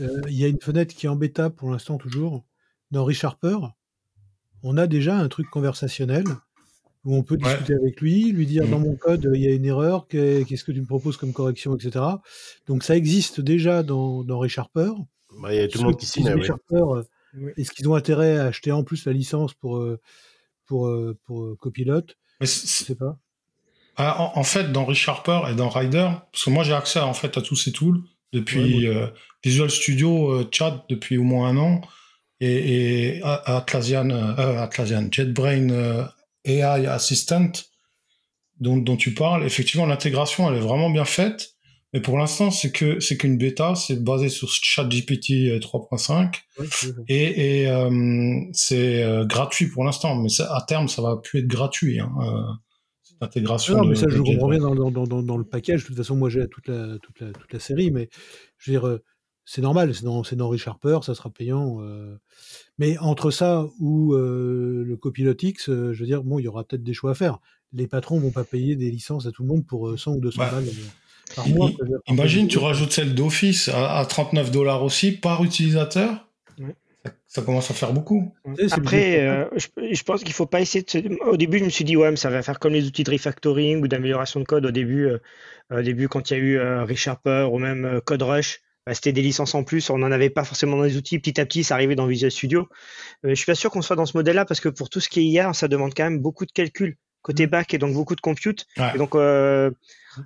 [0.00, 2.44] euh, il y a une fenêtre qui est en bêta pour l'instant toujours.
[2.90, 3.58] Dans ReSharper,
[4.62, 6.24] on a déjà un truc conversationnel
[7.04, 7.42] où on peut Ouais.
[7.42, 8.70] discuter avec lui, lui dire Mhm.
[8.70, 11.32] dans mon code il y a une erreur, qu'est- qu'est-ce que tu me proposes comme
[11.32, 12.04] correction, etc.
[12.66, 14.90] Donc ça existe déjà dans, dans ReSharper.
[15.42, 16.26] Bah, Il y a tout le monde qui signe.
[16.28, 17.02] euh,
[17.58, 20.00] est-ce qu'ils ont intérêt à acheter en plus la licence pour, euh,
[20.66, 22.02] pour, euh, pour euh, Copilot
[22.40, 23.18] Mais Je sais pas.
[23.96, 27.14] Ah, En, en fait, dans ReSharper et dans Rider, parce que moi j'ai accès en
[27.14, 28.02] fait à tous ces tools
[28.32, 29.06] depuis euh,
[29.42, 31.80] Visual Studio Chat depuis au moins un an
[32.40, 36.08] et, et Atlassian, Atlassian JetBrain
[36.44, 37.52] AI Assistant
[38.60, 39.44] dont, dont tu parles.
[39.44, 41.55] Effectivement, l'intégration elle est vraiment bien faite,
[41.92, 46.66] mais pour l'instant c'est que c'est qu'une bêta, c'est basé sur ChatGPT euh, 3.5 Ouais,
[46.70, 46.92] c'est ça.
[47.08, 51.40] et, et euh, c'est euh, gratuit pour l'instant, mais ça, à terme ça va plus
[51.40, 52.00] être gratuit.
[52.00, 52.42] Hein, euh,
[53.02, 53.76] cette intégration.
[53.76, 55.82] Non, de- mais ça, je de comprends bien dans, dans, dans, dans le package.
[55.82, 58.08] De toute façon, moi, j'ai toute la, toute, la, toute la série, mais
[58.58, 59.02] je veux dire, euh,
[59.44, 61.78] c'est normal, c'est dans, c'est dans ReSharper, ça sera payant.
[61.82, 62.16] euh.
[62.78, 66.48] Mais entre ça ou euh, le Copilot X, euh, je veux dire, bon, il y
[66.48, 67.38] aura peut-être des choix à faire.
[67.72, 70.20] Les patrons vont pas payer des licences à tout le monde pour euh, 100 ou
[70.20, 70.72] 200 Bah, balles euh,
[71.34, 71.70] par mois.
[71.70, 71.76] i-
[72.12, 76.28] Imagine, tu rajoutes celle d'Office à, à 39 dollars aussi par utilisateur.
[76.58, 76.74] Ouais.
[77.04, 78.32] Ça, ça commence à faire beaucoup.
[78.72, 80.98] Après, euh, je, je pense qu'il faut pas essayer de se...
[81.28, 83.10] Au début, je me suis dit, ouais, mais ça va faire comme les outils de
[83.10, 85.06] refactoring ou d'amélioration de code au début.
[85.06, 85.18] euh,
[85.70, 89.12] au début, quand il y a eu euh, ReSharper ou même euh, CodeRush, bah, c'était
[89.12, 89.90] des licences en plus.
[89.90, 91.18] On n'en avait pas forcément dans les outils.
[91.18, 92.68] Petit à petit, ça arrivait dans Visual Studio.
[93.24, 95.08] Euh, je suis pas sûr qu'on soit dans ce modèle-là parce que pour tout ce
[95.08, 98.14] qui est IA, ça demande quand même beaucoup de calcul côté back et donc beaucoup
[98.14, 98.66] de compute.
[98.78, 98.92] Ouais.
[98.94, 99.70] Et donc, euh,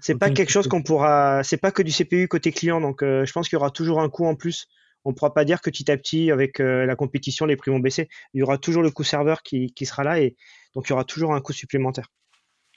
[0.02, 1.42] c'est pas quelque chose qu'on pourra.
[1.42, 2.80] C'est pas que du CPU côté client.
[2.80, 4.68] Donc, euh, je pense qu'il y aura toujours un coût en plus.
[5.06, 7.78] On pourra pas dire que petit à petit, avec euh, la compétition, les prix vont
[7.80, 8.08] baisser.
[8.34, 10.36] Il y aura toujours le coût serveur qui, qui sera là et
[10.74, 12.08] donc il y aura toujours un coût supplémentaire.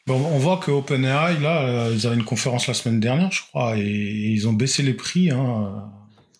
[0.07, 3.41] Bon, on voit que OpenAI, là, euh, ils avaient une conférence la semaine dernière, je
[3.41, 5.91] crois, et ils ont baissé les prix hein,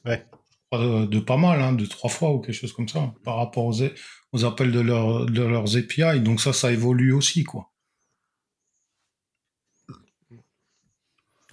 [0.05, 0.25] Ouais.
[0.71, 3.65] de, de pas mal, hein, de trois fois ou quelque chose comme ça, par rapport
[3.65, 3.75] aux,
[4.33, 6.19] aux appels de, leur- de leurs API.
[6.21, 7.69] Donc ça, ça évolue aussi, quoi.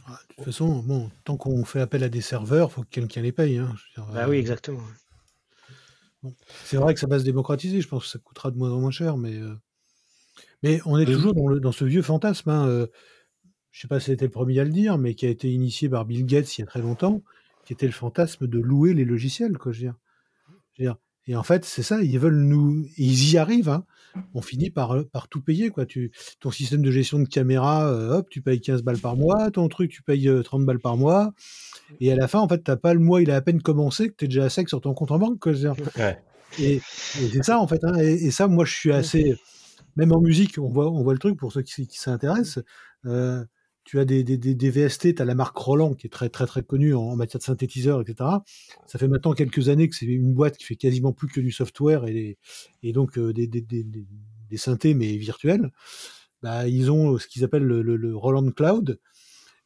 [0.07, 3.22] Ah, de toute façon, bon, tant qu'on fait appel à des serveurs, faut que quelqu'un
[3.22, 3.59] les paye.
[3.59, 3.74] hein.
[3.94, 4.83] Dire, Bah euh, oui, exactement.
[6.64, 8.81] C'est vrai que ça va se démocratiser, je pense que ça coûtera de moins en
[8.81, 9.55] moins cher, mais, euh,
[10.62, 12.50] mais on est toujours dans, le, dans ce vieux fantasme.
[12.50, 12.87] Hein, euh,
[13.70, 15.88] je sais pas si c'était le premier à le dire, mais qui a été initié
[15.88, 17.22] par Bill Gates il y a très longtemps,
[17.64, 19.57] qui était le fantasme de louer les logiciels.
[19.57, 19.94] Quoi, je veux dire.
[20.74, 22.87] Je veux dire, et en fait, c'est ça, ils veulent nous.
[22.96, 23.85] Ils y arrivent, hein.
[24.35, 25.70] on finit par, euh, par tout payer.
[25.70, 25.87] Quoi.
[25.87, 29.50] Tu, ton système de gestion de caméra, euh, hop, tu payes 15 balles par mois,
[29.50, 31.33] ton truc, tu payes euh, 30 balles par mois.
[32.00, 34.09] Et à la fin, en fait, t'as pas le mois, il a à peine commencé,
[34.09, 35.38] que tu es déjà à sec sur ton compte en banque.
[35.38, 35.52] Quoi.
[35.96, 36.18] Ouais.
[36.59, 36.80] Et, et
[37.33, 37.85] c'est ça, en fait.
[37.85, 37.96] hein.
[38.00, 39.37] Et, et ça, moi, je suis assez.
[39.96, 42.64] Même en musique, on voit, on voit le truc pour ceux qui, qui s'intéressent.
[43.06, 43.44] Euh,
[43.85, 46.47] tu as des, des, des, VST, tu as la marque Roland qui est très très
[46.47, 48.31] très connue en, matière de synthétiseur, etc.
[48.87, 51.51] Ça fait maintenant quelques années que c'est une boîte qui fait quasiment plus que du
[51.51, 52.38] software et,
[52.93, 55.71] donc euh, des, des, synthés mais virtuels.
[56.43, 58.99] Bah, ils ont ce qu'ils appellent le, le, Roland Cloud.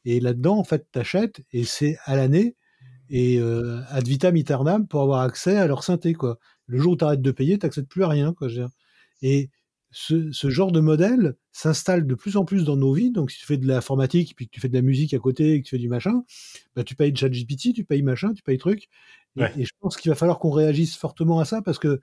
[0.05, 2.57] Et là-dedans, en fait, tu achètes et c'est à l'année
[3.11, 6.14] et euh, ad vitam aeternam pour avoir accès à leur synthé.
[6.14, 6.38] Quoi.
[6.66, 8.33] Le jour où tu arrêtes de payer, tu plus à rien.
[8.33, 8.70] Quoi, je veux dire.
[9.22, 9.50] Et
[9.94, 13.11] ce, ce genre de modèle s'installe de plus en plus dans nos vies.
[13.12, 15.54] Donc, si tu fais de l'informatique, puis que tu fais de la musique à côté,
[15.54, 16.24] et que tu fais du machin,
[16.76, 18.88] bah, tu payes ChatGPT, tu payes machin, tu payes truc.
[19.37, 19.52] Et, Ouais.
[19.57, 22.00] et je pense qu'il va falloir qu'on réagisse fortement à ça parce que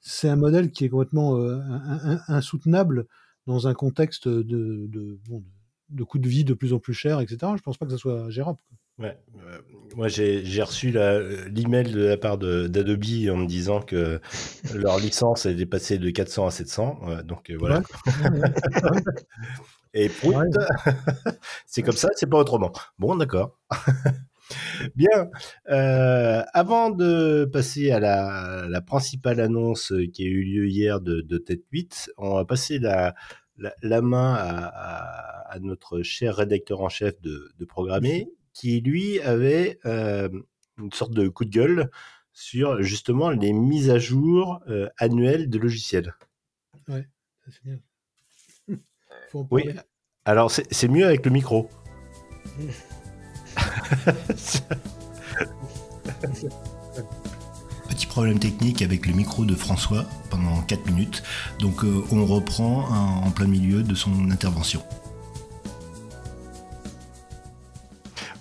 [0.00, 3.06] c'est un modèle qui est complètement euh, in- in- insoutenable
[3.46, 4.42] dans un contexte de,
[4.88, 7.52] de, bon, de, de coût de vie de plus en plus cher, etc.
[7.56, 8.58] Je pense pas que ça soit gérable.
[8.68, 8.76] quoi.
[8.98, 9.58] Ouais, euh,
[9.96, 14.20] moi j'ai reçu l'email de la part d'Adobe en me disant que
[14.74, 17.00] leur licence est passée de 400 à 700.
[17.08, 17.80] euh, donc euh, voilà.
[18.06, 19.00] Ouais.
[19.94, 20.46] Et prout, Ouais.
[21.66, 22.72] c'est comme ça, c'est pas autrement.
[22.98, 23.58] Bon, d'accord.
[24.94, 25.30] Bien.
[25.70, 31.20] Euh, avant de passer à la, la principale annonce qui a eu lieu hier de,
[31.20, 33.14] de Tête 8, on va passer la,
[33.58, 38.80] la, la main à, à- à notre cher rédacteur en chef de, de programmer, qui
[38.80, 40.28] lui avait euh,
[40.78, 41.90] une sorte de coup de gueule
[42.32, 46.14] sur justement les mises à jour euh, annuelles de logiciels.
[46.88, 47.02] Ça,
[47.50, 47.78] c'est bien.
[49.30, 49.64] Faut en Oui.
[50.24, 51.68] Alors c'est c'est mieux avec le micro.
[57.88, 61.22] Petit problème technique avec le micro de François pendant 4 minutes,
[61.58, 64.82] donc euh, on reprend en en plein milieu de son intervention.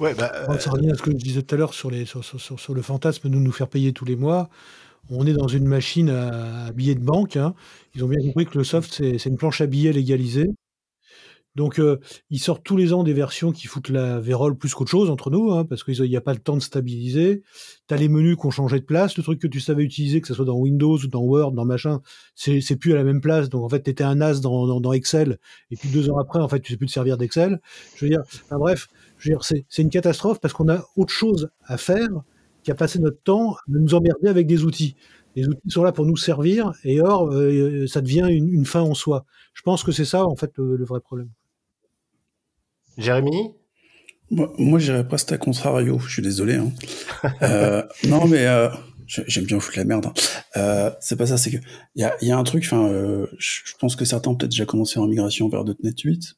[0.02, 2.24] Ouais, bah, ça revient à ce que je disais tout à l'heure sur, les, sur,
[2.24, 4.50] sur- sur- sur le fantasme de nous faire payer tous les mois.
[5.12, 7.38] On est dans une machine à, à billets de banque.
[7.38, 7.54] hein.
[7.94, 10.48] Ils ont bien compris que le soft, c'est une planche à billets légalisée.
[11.56, 14.90] Donc, euh, ils sortent tous les ans des versions qui foutent la vérole plus qu'autre
[14.90, 17.44] chose entre nous, hein, parce qu'il n'y a pas le temps de stabiliser.
[17.90, 19.18] Tu as les menus qui ont changé de place.
[19.18, 21.66] Le truc que tu savais utiliser, que ce soit dans Windows ou dans Word, dans
[21.66, 22.00] machin,
[22.36, 23.50] c'est plus à la même place.
[23.50, 25.40] Donc, en fait, tu étais un as dans, dans, dans Excel,
[25.72, 27.60] et puis deux ans après, en fait, tu sais plus te servir d'Excel.
[27.98, 28.88] Je veux dire, enfin, bref,
[29.42, 32.10] c'est une catastrophe parce qu'on a autre chose à faire
[32.64, 34.96] qu'à passer notre temps à nous emmerder avec des outils.
[35.36, 38.82] Les outils sont là pour nous servir, et or, euh, ça devient une, une fin
[38.82, 39.26] en soi.
[39.54, 41.30] Je pense que c'est ça, en fait, le, le vrai problème.
[42.98, 43.52] Jérémy?
[44.30, 46.56] Moi, moi j'irais presque à contrario, je suis désolé.
[46.56, 46.72] Hein.
[47.42, 48.70] Euh, non, mais euh,
[49.08, 50.06] j'ai- j'aime bien foutre la merde.
[50.08, 50.14] hein.
[50.58, 51.58] Euh, c'est pas ça, c'est que
[51.96, 54.32] il y a, il y a un truc, enfin, euh, je je pense que certains
[54.32, 56.36] ont peut-être déjà commencé en migration vers .NET 8.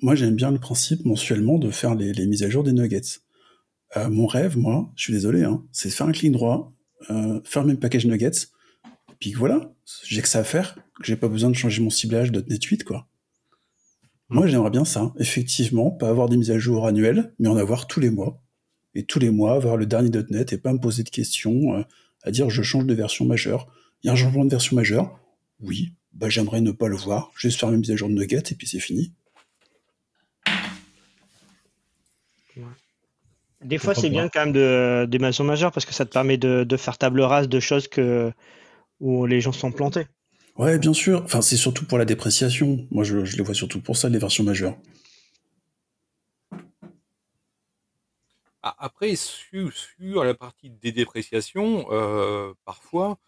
[0.00, 3.20] Moi, j'aime bien le principe mensuellement de faire les, mises à jour des nuggets.
[3.96, 6.72] Euh, mon rêve, moi, je suis désolé, hein, c'est de faire un clic droit,
[7.10, 8.48] euh, faire mes packages nuggets,
[9.18, 12.62] puis voilà, j'ai que ça à faire, j'ai pas besoin de changer mon ciblage .NET
[12.62, 13.08] 8, quoi.
[14.28, 17.86] Moi, j'aimerais bien ça, effectivement, pas avoir des mises à jour annuelles, mais en avoir
[17.86, 18.42] tous les mois.
[18.94, 21.82] Et tous les mois, avoir le dernier .NET et pas me poser de questions euh,
[22.22, 23.66] à dire je change de version majeure.
[24.02, 25.18] Il y a un changement de version majeure?
[25.60, 28.42] Oui, bah j'aimerais ne pas le voir, juste faire mes mises à jour de Nugget
[28.50, 29.14] et puis c'est fini.
[33.64, 36.36] Des fois, c'est bien quand même de, des maçons majeurs parce que ça te permet
[36.36, 38.32] de, de faire table rase de choses que,
[39.00, 40.06] où les gens se sont plantés.
[40.56, 41.22] Ouais, bien sûr.
[41.24, 42.86] Enfin, c'est surtout pour la dépréciation.
[42.90, 44.76] Moi, je, je les vois surtout pour ça, les versions majeures.
[48.62, 53.18] Après, sur, sur la partie des dépréciations, euh, parfois,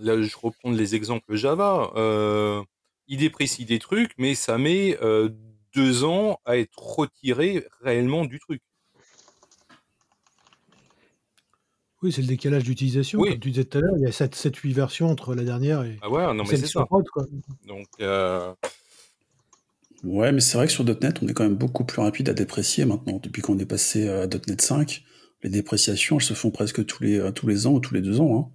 [0.00, 2.62] là je reprends les exemples Java, euh,
[3.08, 5.28] il déprécie des trucs, mais ça met euh,
[5.74, 8.62] deux ans à être retiré réellement du truc.
[12.02, 13.20] Oui, c'est le décalage d'utilisation.
[13.20, 13.30] Oui.
[13.30, 15.96] Comme tu disais tout à l'heure, il y a 7-8 versions entre la dernière et,
[16.02, 16.84] Ah ouais, non et mais celle c'est qui se ça.
[16.84, 17.24] prod, quoi.
[17.66, 18.52] Donc, euh,
[20.04, 22.34] Ouais, mais c'est vrai que sur .NET, on est quand même beaucoup plus rapide à
[22.34, 23.18] déprécier maintenant.
[23.22, 25.02] Depuis qu'on est passé à .NET 5,
[25.42, 28.02] les dépréciations, elles se font presque tous les, euh, tous les ans ou tous les
[28.02, 28.38] deux ans.
[28.38, 28.52] Hein.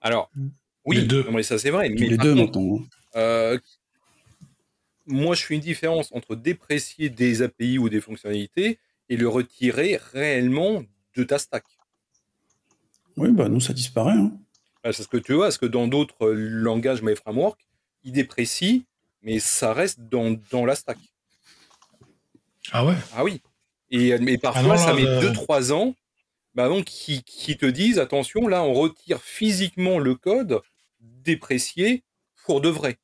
[0.00, 0.48] alors, Mm.
[0.86, 1.22] oui, Les deux.
[1.24, 1.88] non, mais ça c'est vrai.
[1.90, 2.78] Tous mais les par deux contre, maintenant.
[2.78, 2.86] hein.
[3.16, 3.58] Euh,
[5.06, 9.98] moi, je fais une différence entre déprécier des API ou des fonctionnalités et le retirer
[10.12, 10.82] réellement
[11.16, 11.64] de ta stack.
[13.18, 14.12] Oui, bah nous, ça disparaît.
[14.12, 14.32] Hein.
[14.84, 17.60] Ah, C'est ce que tu vois, parce que dans d'autres euh, langages, My Framework,
[18.04, 18.80] ils déprécient,
[19.22, 20.98] mais ça reste dans, dans la stack.
[22.72, 22.94] Ah ouais?
[23.14, 23.40] Ah oui.
[23.90, 25.94] Et, euh, mais parfois, Ah non, là, ça met le- 2-3 ans
[26.54, 30.60] bah avant qu'ils qu'ils te disent attention, là, on retire physiquement le code
[31.00, 32.02] déprécié
[32.44, 32.98] pour de vrai.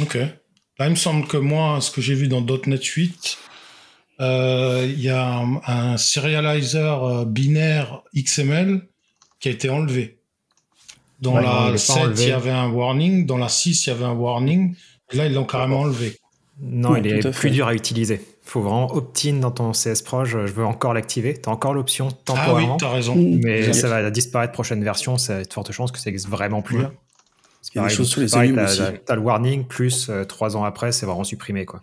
[0.00, 0.14] Ok.
[0.14, 3.49] Là, il me semble que moi, ce que j'ai vu dans .NET 8, euh,
[4.20, 8.82] il y a un, un serializer euh, binaire XML
[9.40, 10.18] qui a été enlevé.
[11.20, 12.22] Dans Ouais, la l'a pas 7, enlevé.
[12.24, 13.26] il y avait un warning.
[13.26, 14.74] Dans la 6, il y avait un warning.
[15.12, 16.16] Et là, ils l'ont carrément enlevé.
[16.62, 18.20] Non, il est plus dur à utiliser.
[18.42, 20.30] faut vraiment opt-in dans ton CS Proj.
[20.46, 21.34] Je veux encore l'activer.
[21.40, 22.76] Tu as encore l'option Ah oui, temporairement.
[22.76, 23.14] t'as raison.
[23.16, 23.40] Mmh.
[23.42, 25.16] mais ça va disparaître prochaine version.
[25.18, 26.78] Ça a de fortes chances que ça existe vraiment plus.
[26.80, 26.88] Ouais.
[27.74, 28.54] Il y a des choses sur les aussi.
[28.54, 31.64] t'as- T'as le warning, plus euh, trois ans après, c'est vraiment supprimé.
[31.66, 31.80] Quoi.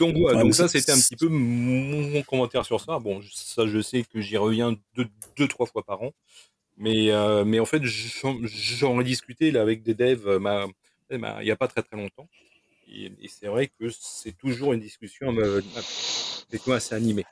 [0.00, 2.98] Donc, voilà, Ouais, donc ça, c'était un petit peu mon, commentaire sur ça.
[2.98, 6.12] Bon, ça, je sais que j'y reviens deux, deux, trois fois par an.
[6.78, 10.66] Mais, euh, mais en fait, j'en ai discuté là, avec des devs euh, ma-
[11.10, 12.28] ma- il n'y a pas très très longtemps.
[12.88, 15.60] Et, et c'est vrai que c'est toujours une discussion euh,
[16.72, 17.26] assez animée.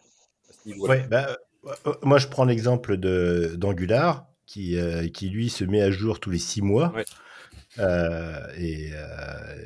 [0.66, 1.38] Ouais, bah,
[1.86, 4.26] euh, moi, je prends l'exemple de- d'Angular.
[4.46, 6.90] qui, euh, qui lui se met à jour tous les six mois.
[6.94, 7.04] Ouais.
[7.78, 9.56] Euh, et, euh,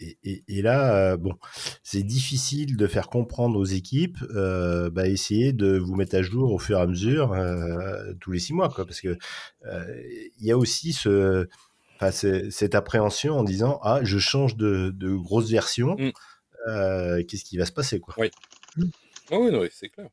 [0.00, 1.34] et, et- et là, euh, bon,
[1.82, 6.52] c'est difficile de faire comprendre aux équipes, euh, bah, essayer de vous mettre à jour
[6.52, 9.16] au fur et à mesure euh, tous les six mois, quoi, parce que
[9.66, 10.02] euh,
[10.38, 11.48] il y a aussi ce,
[12.50, 16.10] cette appréhension en disant ah je change de, de grosse version, Mm.
[16.68, 18.14] euh, qu'est-ce qui va se passer quoi?
[18.18, 18.30] Oui.
[19.32, 20.08] Ah oui, non, oui, c'est clair.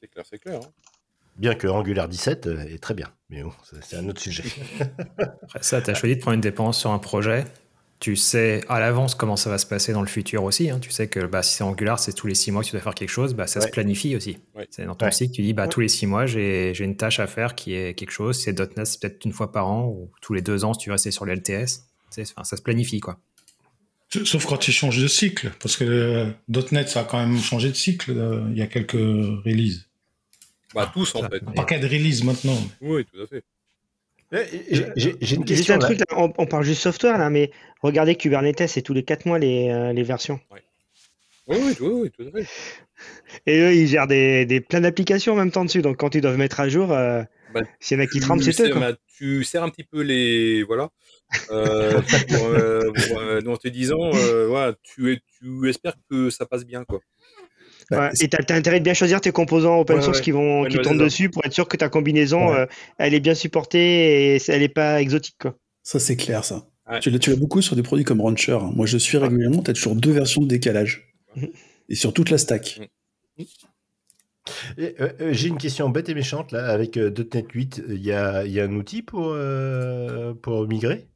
[0.00, 0.60] C'est clair, c'est clair.
[0.62, 0.72] hein.
[1.38, 4.42] Bien que Angular 17 euh, est très bien, mais bon, c'est- un autre sujet.
[5.18, 7.44] Après ça, tu as choisi de prendre une dépense sur un projet.
[8.00, 10.70] Tu sais à l'avance comment ça va se passer dans le futur aussi.
[10.70, 10.78] hein.
[10.80, 12.80] Tu sais que bah, si c'est Angular, c'est tous les six mois que tu dois
[12.80, 14.38] faire quelque chose, bah, ça se planifie aussi.
[14.54, 14.68] Ouais.
[14.70, 15.12] C'est dans ton Ouais.
[15.12, 15.68] cycle, tu dis bah, Ouais.
[15.68, 18.36] tous les six mois, j'ai une tâche à faire qui est quelque chose.
[18.36, 20.80] Si c'est .NET, c'est peut-être une fois par an ou tous les deux ans si
[20.80, 21.86] tu veux rester sur l'LTS.
[22.20, 23.18] Enfin, Ça se planifie quoi.
[24.24, 26.26] Sauf quand tu changes de cycle, parce que euh,
[26.72, 29.87] .NET, ça a quand même changé de cycle euh, il y a quelques releases.
[30.74, 31.42] Bah, tous, en fait.
[31.46, 32.58] Un paquet de releases maintenant.
[32.80, 33.42] Oui, tout à fait.
[34.30, 35.74] Eh, J'ai une Juste question.
[35.76, 37.50] un truc, là, on, on parle juste software là, mais
[37.80, 40.38] regardez Kubernetes, c'est tous les 4 mois les, euh, les versions.
[40.50, 40.58] Oui,
[41.46, 42.46] oui, oui, oui, tout à fait.
[43.46, 45.80] Et eux, ils gèrent des, des plein d'applications en même temps dessus.
[45.80, 47.22] Donc quand ils doivent mettre à jour, euh,
[47.54, 48.70] Bah, s'il y en a qui trament, c'est eux.
[48.70, 48.80] quoi.
[48.92, 50.62] bah, tu serres un petit peu les.
[50.64, 50.90] Voilà.
[51.50, 56.28] Euh, pour, euh, pour, euh, en te disant, euh, voilà, tu, es- tu espères que
[56.28, 57.00] ça passe bien, quoi.
[57.90, 60.24] Bah, Ouais, et t'as as intérêt de bien choisir tes composants open Ouais, source ouais.
[60.24, 62.60] qui vont Ouais, qui tournent dessus pour être sûr que ta combinaison Ouais.
[62.60, 62.66] euh,
[62.98, 65.56] elle est bien supportée et elle est pas exotique quoi.
[65.82, 66.68] Ça, c'est clair, ça.
[66.90, 67.00] Ouais.
[67.00, 68.58] Tu l'as beaucoup sur des produits comme Rancher.
[68.74, 71.14] Moi, je suis régulièrement, tu as toujours deux versions de décalage.
[71.88, 72.80] Et sur toute la stack.
[74.78, 76.66] Et, euh, euh, J'ai une question bête et méchante là.
[76.70, 80.66] Avec euh, .NET 8, il y a, il y a un outil pour, euh, pour
[80.66, 81.06] migrer?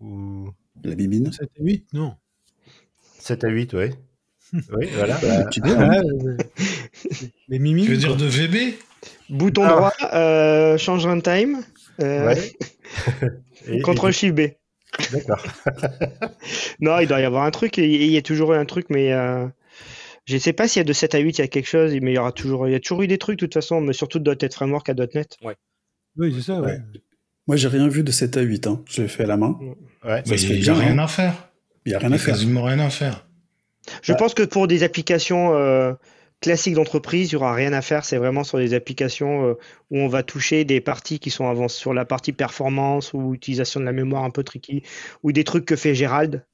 [0.00, 0.48] Ou
[0.84, 1.30] La bibine.
[1.32, 2.14] 7 et 8, non.
[3.18, 3.90] 7 à 8, ouais.
[4.52, 5.18] Oui, voilà.
[5.22, 5.90] bah, Tu dis, hein.
[5.92, 6.36] Ah, euh,
[7.48, 7.84] les mimimes.
[7.86, 8.74] Tu veux dire de VB
[9.30, 9.68] Bouton Ah.
[9.68, 11.62] droit, euh, change runtime,
[12.02, 13.80] euh, ouais.
[13.82, 14.40] Contrôle shift B.
[15.12, 15.42] D'accord.
[16.80, 19.12] Non, il doit y avoir un truc, il y a toujours eu un truc, mais
[19.12, 19.46] euh,
[20.26, 21.92] je sais pas s'il y a de 7 à 8, il y a quelque chose,
[22.02, 23.80] mais il y aura toujours, il y a toujours eu des trucs de toute façon,
[23.80, 25.38] mais surtout de .NET Framework à .NET.
[26.16, 26.72] Oui, c'est ça, ouais.
[26.72, 26.78] Ouais.
[27.46, 28.66] Moi, j'ai rien vu de 7 à 8.
[28.66, 28.82] Hein.
[28.88, 29.58] Je l'ai fait à la main.
[30.04, 30.22] Ouais.
[30.26, 31.04] Il n'y a bien, rien hein.
[31.04, 31.48] à faire.
[31.86, 32.34] Il n'y a Il rien n'y à a faire.
[32.34, 33.26] quasiment rien à faire.
[34.02, 34.18] Je Bah.
[34.18, 35.92] pense que pour des applications euh,
[36.40, 38.04] classiques d'entreprise, il n'y aura rien à faire.
[38.04, 39.54] C'est vraiment sur des applications euh,
[39.90, 43.80] où on va toucher des parties qui sont avancées sur la partie performance ou utilisation
[43.80, 44.82] de la mémoire un peu tricky,
[45.22, 46.44] ou des trucs que fait Gérald,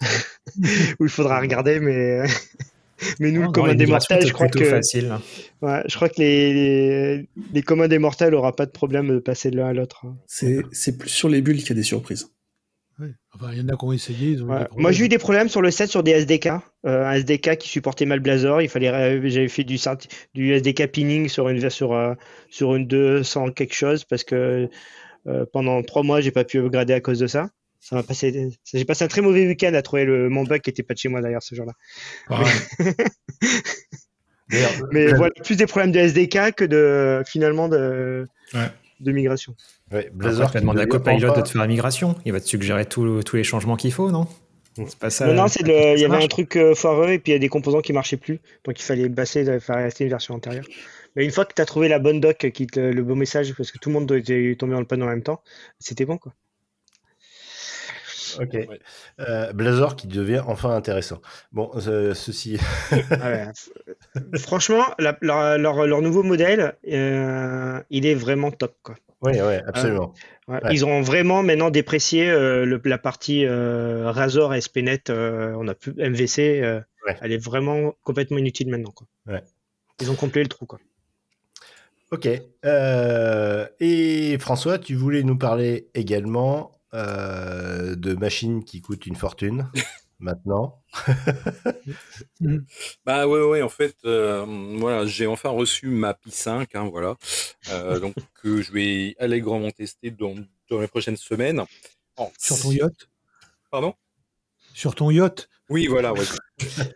[1.00, 2.22] où il faudra regarder, mais,
[3.20, 5.10] mais nous, Non, le commun des mortels, je crois que, facile.
[5.10, 5.22] hein.
[5.62, 9.18] ouais, je crois que les, les, les communs des mortels n'aura pas de problème de
[9.18, 10.04] passer de l'un à l'autre.
[10.06, 10.16] hein.
[10.26, 12.28] C'est c'est plus sur les bulles qu'il y a des surprises.
[13.34, 14.30] Enfin, il y en a qui ont essayé.
[14.30, 14.66] Ils ont eu Ouais.
[14.74, 16.46] des Moi, j'ai eu des problèmes sur le set sur des SDK.
[16.86, 18.62] Euh, un SDK qui supportait mal Blazor.
[18.62, 22.14] Il fallait, j'avais fait du, SDK pinning sur une sur, euh,
[22.48, 24.68] sur une 200 quelque chose parce que
[25.26, 27.50] euh, pendant trois mois, j'ai pas pu upgrader à cause de ça.
[27.80, 30.70] Ça m'a passé, j'ai passé un très mauvais week-end à trouver le, mon bug qui
[30.70, 31.72] était pas de chez moi d'ailleurs ce jour-là.
[34.48, 38.70] D'ailleurs, Mais voilà, plus des problèmes de SDK que de finalement de, Ouais.
[39.00, 39.54] De migration.
[39.92, 42.16] ouais, Blazor tu demander à Copilot de te faire la migration.
[42.24, 44.26] Il va te suggérer tous tous les changements qu'il faut, non
[44.74, 45.26] C'est pas ça.
[45.26, 47.36] non, non, c'est le, il y avait un truc euh, foireux et puis il y
[47.36, 48.40] a des composants qui marchaient plus.
[48.64, 50.64] Donc il fallait passer, de faire rester une version antérieure.
[51.14, 53.54] Mais une fois que tu as trouvé la bonne doc qui te, le bon message,
[53.54, 55.42] parce que tout le monde était tombé dans le panneau en même temps,
[55.78, 56.34] c'était bon quoi.
[58.40, 58.52] Ok.
[58.52, 58.78] Ouais.
[59.20, 61.20] Euh, Blazor qui devient enfin intéressant.
[61.52, 62.58] Bon, euh, ceci.
[63.10, 63.46] Ah ouais.
[64.38, 68.96] Franchement, la- leur, leur- leur nouveau modèle, euh, il est vraiment top quoi.
[69.22, 70.12] Oui, ouais, absolument.
[70.46, 70.60] Ouais.
[70.70, 75.10] Ils ont vraiment maintenant déprécié le- la partie Razor et SPNet.
[75.10, 76.62] on a plus MVC.
[77.20, 79.06] Elle est vraiment complètement inutile maintenant quoi.
[80.00, 80.78] Ils ont complété le trou quoi.
[82.12, 82.28] Ok.
[82.64, 89.70] Euh, et François, tu voulais nous parler également de machines qui coûtent une fortune
[90.18, 90.82] maintenant.
[93.04, 94.44] Bah ouais, ouais, en fait, euh,
[94.78, 97.16] voilà, j'ai enfin reçu ma Pi 5, hein, voilà.
[97.70, 100.34] Euh, donc, que je vais allègrement tester dans,
[100.70, 101.62] dans les prochaines semaines.
[102.16, 103.08] Oh, Sur ton yacht?
[103.70, 103.94] Pardon?
[104.74, 105.48] Sur ton yacht?
[105.68, 106.20] Oui, voilà, ouais.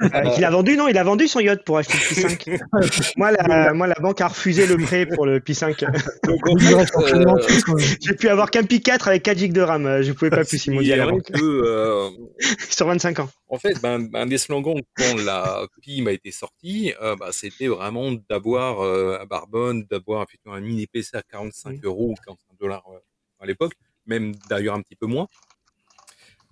[0.03, 3.13] Euh, il a vendu, non Il a vendu son yacht pour acheter le Pi5.
[3.17, 5.85] moi, la, moi, la banque a refusé le prêt pour le Pi5.
[6.25, 7.79] Donc, en Il fait, reste forcément euh.
[8.01, 9.87] J'ai pu avoir qu'un Pi 4 avec 4 GB de RAM.
[9.87, 11.25] euh, Je pouvais pas plus, ils m'ont dit à la banque.
[11.25, 12.11] que, euh,
[12.71, 13.29] Sur 25 ans.
[13.49, 17.67] En fait, ben, un des slogans quand la Pi m'a été sortie, euh, bah, c'était
[17.67, 21.81] vraiment d'avoir euh, un Barbone, d'avoir effectivement un mini PC à 45 Mhm.
[21.85, 22.99] euros ou 45 dollars euh,
[23.41, 23.73] à l'époque,
[24.07, 25.27] même d'ailleurs un petit peu moins.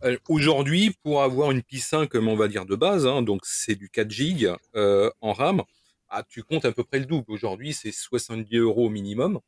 [0.05, 3.41] Euh, Aujourd'hui, pour avoir une Pi 5, comme on va dire de base, hein, donc
[3.45, 5.63] c'est du 4 GB euh, en RAM,
[6.09, 7.31] ah, tu comptes à peu près le double.
[7.31, 9.41] Aujourd'hui, c'est 70 euros au minimum.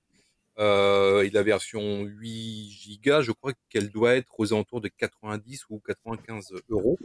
[0.59, 5.64] Euh, et la version 8 Go, je crois qu'elle doit être aux alentours de 90
[5.70, 6.98] ou 95 euros.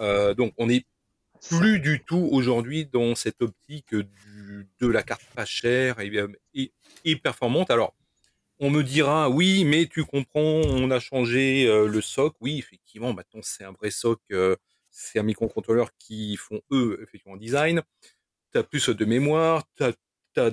[0.00, 0.84] Euh, donc on n'est
[1.48, 6.10] plus du tout aujourd'hui dans cette optique du, de la carte pas chère et,
[6.54, 6.72] et,
[7.04, 7.70] et, performante.
[7.70, 7.94] Alors,
[8.58, 12.34] on me dira, oui, mais tu comprends, on a changé euh, le SOC.
[12.40, 14.56] Oui, effectivement, maintenant c'est un vrai SOC, euh,
[14.90, 17.82] c'est un microcontrôleur qui font eux, effectivement, design.
[18.52, 20.50] Tu as plus de mémoire, tu as,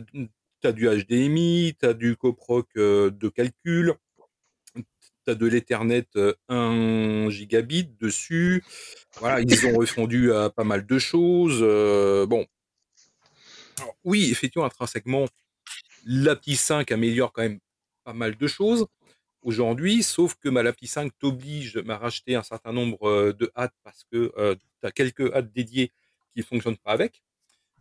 [0.74, 3.94] du HDMI, tu as du coproc euh, de calcul,
[4.76, 6.08] tu as de l'Ethernet
[6.50, 8.64] 1 gigabit dessus.
[9.20, 11.62] Voilà, ils ont répondu à pas mal de choses.
[12.28, 12.46] Bon.
[14.04, 15.26] Oui, effectivement, intrinsèquement,
[16.06, 17.60] l'API 5 améliore quand même
[18.04, 18.88] pas mal de choses
[19.44, 23.76] aujourd'hui, sauf que ma l'API 5 t'oblige à racheter un certain nombre euh, de hâtes
[23.84, 25.90] parce que euh, tu as quelques hâtes dédiées
[26.34, 27.24] qui ne fonctionnent pas avec.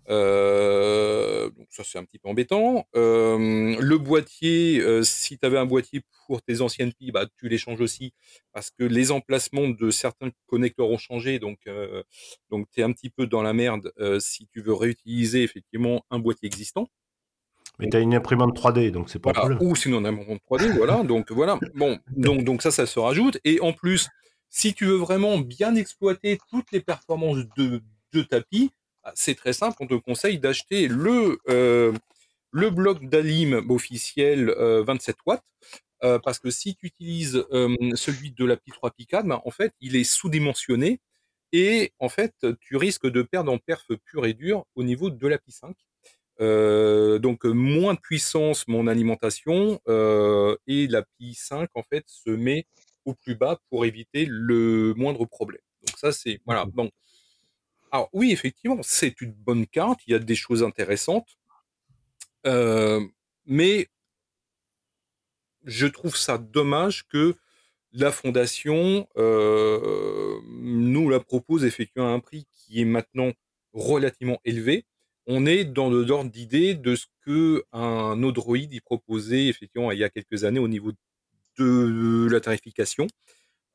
[0.08, 2.86] Euh, donc ça c'est un petit peu embêtant.
[2.94, 7.80] Le boîtier, si tu avais un boîtier pour tes anciennes piles, bah, tu les changes
[7.80, 8.12] aussi
[8.52, 11.60] parce que les emplacements de certains connecteurs ont changé, donc
[12.50, 16.18] donc tu es un petit peu dans la merde si tu veux réutiliser effectivement un
[16.18, 16.88] boîtier existant.
[17.82, 19.46] Mais tu as une imprimante 3D, donc c'est pas voilà.
[19.46, 19.70] un problème.
[19.70, 21.02] Ou sinon une imprimante 3D, voilà.
[21.04, 21.58] Donc voilà.
[21.74, 23.38] Bon, donc donc ça, ça se rajoute.
[23.44, 24.08] Et en plus,
[24.50, 28.70] si tu veux vraiment bien exploiter toutes les performances de de tapis,
[29.14, 31.92] c'est très simple, on te conseille d'acheter le, euh,
[32.50, 35.42] le bloc d'Alim officiel euh, 27 watts,
[36.04, 37.44] euh, parce que si tu utilises
[37.94, 41.00] celui de la Pi 3 Pi 4, ben, en fait, il est sous-dimensionné
[41.52, 45.28] et en fait, tu risques de perdre en perf pur et dur au niveau de
[45.28, 45.76] la Pi 5.
[47.18, 49.80] Donc moins de puissance mon alimentation
[50.66, 52.66] et la Pi 5 en fait se met
[53.04, 55.62] au plus bas pour éviter le moindre problème.
[55.86, 56.90] Donc ça c'est voilà bon
[57.92, 61.36] alors oui, effectivement, c'est une bonne carte, il y a des choses intéressantes,
[62.46, 63.06] euh,
[63.44, 63.88] mais
[65.64, 67.36] je trouve ça dommage que
[67.92, 73.32] la fondation euh, nous la propose effectivement à un prix qui est maintenant
[73.74, 74.86] relativement élevé.
[75.26, 80.04] On est dans l'ordre d'idée de ce que un Odroid y proposait effectivement il y
[80.04, 80.92] a quelques années au niveau
[81.58, 83.06] de la tarification.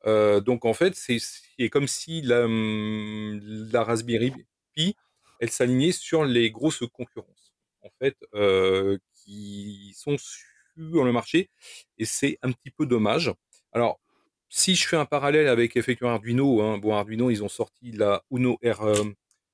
[0.06, 4.32] Euh, donc en fait, c'est comme si la, la, Raspberry
[4.74, 4.94] Pi,
[5.40, 11.50] elle s'alignait sur les grosses concurrences, en fait, euh, qui sont sur le marché,
[11.98, 13.32] et c'est un petit peu dommage.
[13.72, 14.00] Alors,
[14.48, 18.22] si je fais un parallèle avec effectivement Arduino, hein, bon Arduino, ils ont sorti la
[18.30, 19.04] Uno R, euh,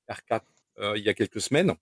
[0.08, 0.42] R4
[0.78, 1.74] il y a quelques semaines.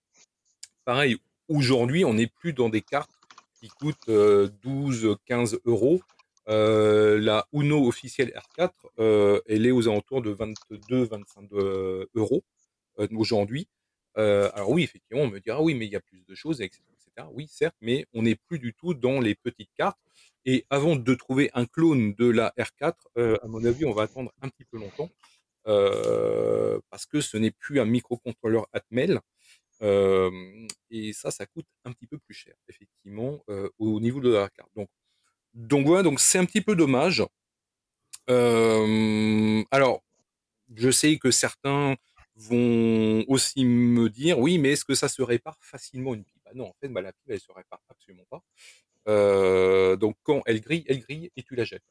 [0.85, 1.17] Pareil,
[1.47, 3.11] aujourd'hui, on n'est plus dans des cartes
[3.59, 6.01] qui coûtent 12-15 euros.
[6.49, 12.43] Euh, la Uno officielle R4, euh, elle est aux alentours de 22-25 euros
[12.99, 13.67] euh, aujourd'hui.
[14.15, 16.81] alors oui, effectivement, on me dira oui, mais il y a plus de choses, etc.,
[16.93, 17.27] etc.
[17.31, 19.97] Oui, certes, mais on n'est plus du tout dans les petites cartes.
[20.45, 22.93] Et avant de trouver un clone de la R4,
[23.41, 25.09] à mon avis, on va attendre un petit peu longtemps.
[25.65, 29.19] Parce que ce n'est plus un microcontrôleur Atmel.
[29.81, 34.31] Euh, et ça, ça coûte un petit peu plus cher, effectivement, euh, au niveau de
[34.31, 34.69] la carte.
[35.53, 37.23] Donc, voilà, donc c'est un petit peu dommage.
[38.29, 40.03] Euh, alors,
[40.75, 41.95] je sais que certains
[42.35, 46.41] vont aussi me dire, oui, mais est-ce que ça se répare facilement une pipe?
[46.45, 48.41] Bah Non, en fait, bah, la pipe, elle se répare absolument pas.
[49.09, 51.83] Euh, donc quand elle grille, elle grille et tu la jettes.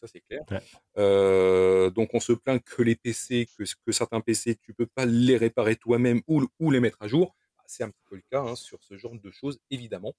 [0.00, 0.42] Ça c'est clair.
[0.50, 0.60] Ouais.
[0.98, 5.06] Euh, donc on se plaint que les PC, que, que certains PC, tu peux pas
[5.06, 7.34] les réparer toi-même ou, ou les mettre à jour.
[7.56, 10.14] Bah, c'est un petit peu le cas hein, sur ce genre de choses, évidemment.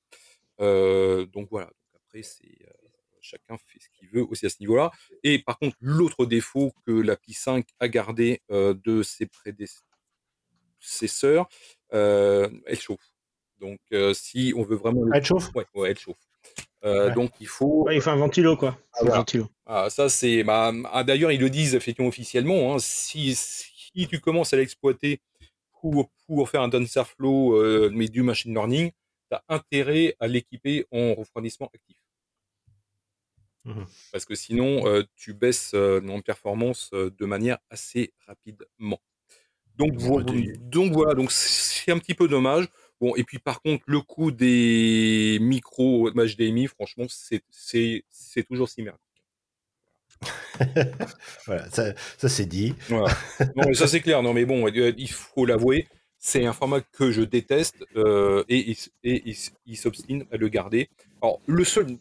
[0.59, 1.71] Euh, donc voilà
[2.09, 2.71] après, c'est euh,
[3.21, 4.91] chacun fait ce qu'il veut aussi à ce niveau-là.
[5.23, 11.47] Et par contre, l'autre défaut que la Pi 5 a gardé euh, de ses prédécesseurs,
[11.93, 13.13] euh, elle chauffe.
[13.59, 15.05] Donc, euh, si on veut vraiment.
[15.13, 15.53] Elle chauffe?
[15.53, 16.17] Ouais, ouais, elle chauffe.
[16.84, 17.13] Ouais.
[17.13, 17.84] Donc, il faut.
[17.84, 18.77] Ouais, il faut un ventilo, quoi.
[18.93, 19.15] Ah, voilà.
[19.15, 19.47] un ventilo.
[19.65, 20.43] Ah, ça, c'est.
[20.43, 22.73] Bah, ah, D'ailleurs, ils le disent effectivement officiellement.
[22.73, 25.21] Hein, si, si, tu commences à l'exploiter
[25.82, 28.91] pour, pour faire un TensorFlow, mais du machine learning,
[29.30, 31.97] tu as intérêt à l'équiper en refroidissement actif.
[33.65, 33.84] Mmh.
[34.11, 38.99] Parce que sinon, euh, tu baisses euh, en performance euh, de manière assez rapidement.
[39.75, 42.67] Donc, vo donc voilà, donc c'est un petit peu dommage.
[42.99, 49.01] Bon, et puis par contre, le coût des micros HDMI, franchement, c'est toujours si merdique.
[51.45, 52.75] voilà, ça, ça c'est dit.
[52.89, 53.15] Voilà.
[53.55, 54.21] Non, ça c'est clair.
[54.21, 55.87] Non, mais bon, il faut l'avouer,
[56.17, 59.35] c'est un format que je déteste euh, et, et, et,
[59.65, 60.89] il s'obstine à le garder.
[61.21, 61.97] Alors, le seul,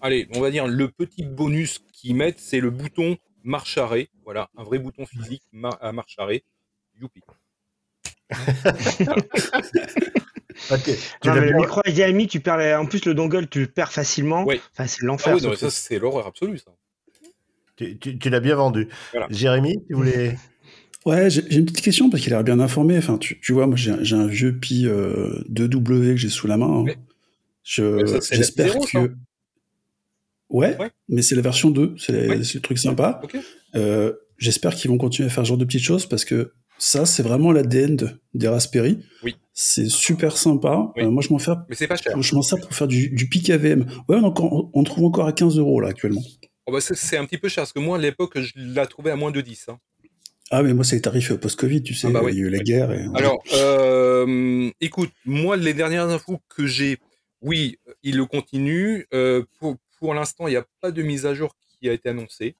[0.00, 4.08] allez, on va dire le petit bonus qu'ils mettent, c'est le bouton marche arrêt.
[4.24, 5.42] Voilà, un vrai bouton physique
[5.80, 6.42] à marche arrêt.
[7.00, 7.20] Youpi.
[10.70, 10.82] Ok.
[10.84, 13.66] Tu Non, mais le micro HDMI, tu perds les- en plus le dongle, tu le
[13.66, 14.44] perds facilement.
[14.44, 14.60] Oui.
[14.72, 15.34] Enfin, c'est Ah l'enfer.
[15.34, 16.70] oui, ce non, ça, c'est l'horreur absolue, ça.
[17.76, 18.88] tu, tu- tu l'as bien vendu.
[19.12, 19.26] Voilà.
[19.30, 20.36] Jérémy, tu voulais.
[21.06, 22.96] Ouais, j'ai une petite question parce qu'il a l'air bien informé.
[22.96, 26.56] Enfin, tu, tu vois, moi j'ai un vieux Pi euh, 2W que j'ai sous la
[26.56, 26.86] main.
[26.88, 26.94] hein.
[27.62, 29.12] J'espère que.
[30.48, 30.90] Ouais, Ouais.
[31.10, 32.36] mais c'est la version 2, c'est Ouais.
[32.38, 33.20] le truc sympa.
[33.74, 37.06] Euh, J'espère qu'ils vont continuer à faire ce genre de petites choses parce que ça,
[37.06, 38.98] c'est vraiment l'ADN de- des Raspberry.
[39.22, 39.36] Oui.
[39.52, 40.92] C'est super sympa.
[40.96, 41.04] Oui.
[41.04, 42.20] Euh, moi, je m'en fais Mais c'est pas cher.
[42.20, 43.82] je m'en sers pour faire du, du pic AVM.
[44.08, 46.22] Ouais, on, encore- on trouve encore à 15 euros là actuellement.
[46.66, 49.10] Oh, bah, c'est- un petit peu cher, parce que moi, à l'époque, je l'ai trouvé
[49.10, 49.66] à moins de 10.
[49.68, 49.78] hein.
[50.50, 52.08] Ah, mais moi, c'est les tarifs post-Covid, tu sais.
[52.08, 52.32] Ah bah oui.
[52.32, 52.92] Il y a eu la guerre.
[52.92, 53.06] Et...
[53.14, 56.98] Alors, euh, écoute, moi, les dernières infos que j'ai,
[57.40, 59.06] oui, il le continue.
[59.14, 62.10] Euh, pour pour l'instant, il n'y a pas de mise à jour qui a été
[62.10, 62.56] annoncée.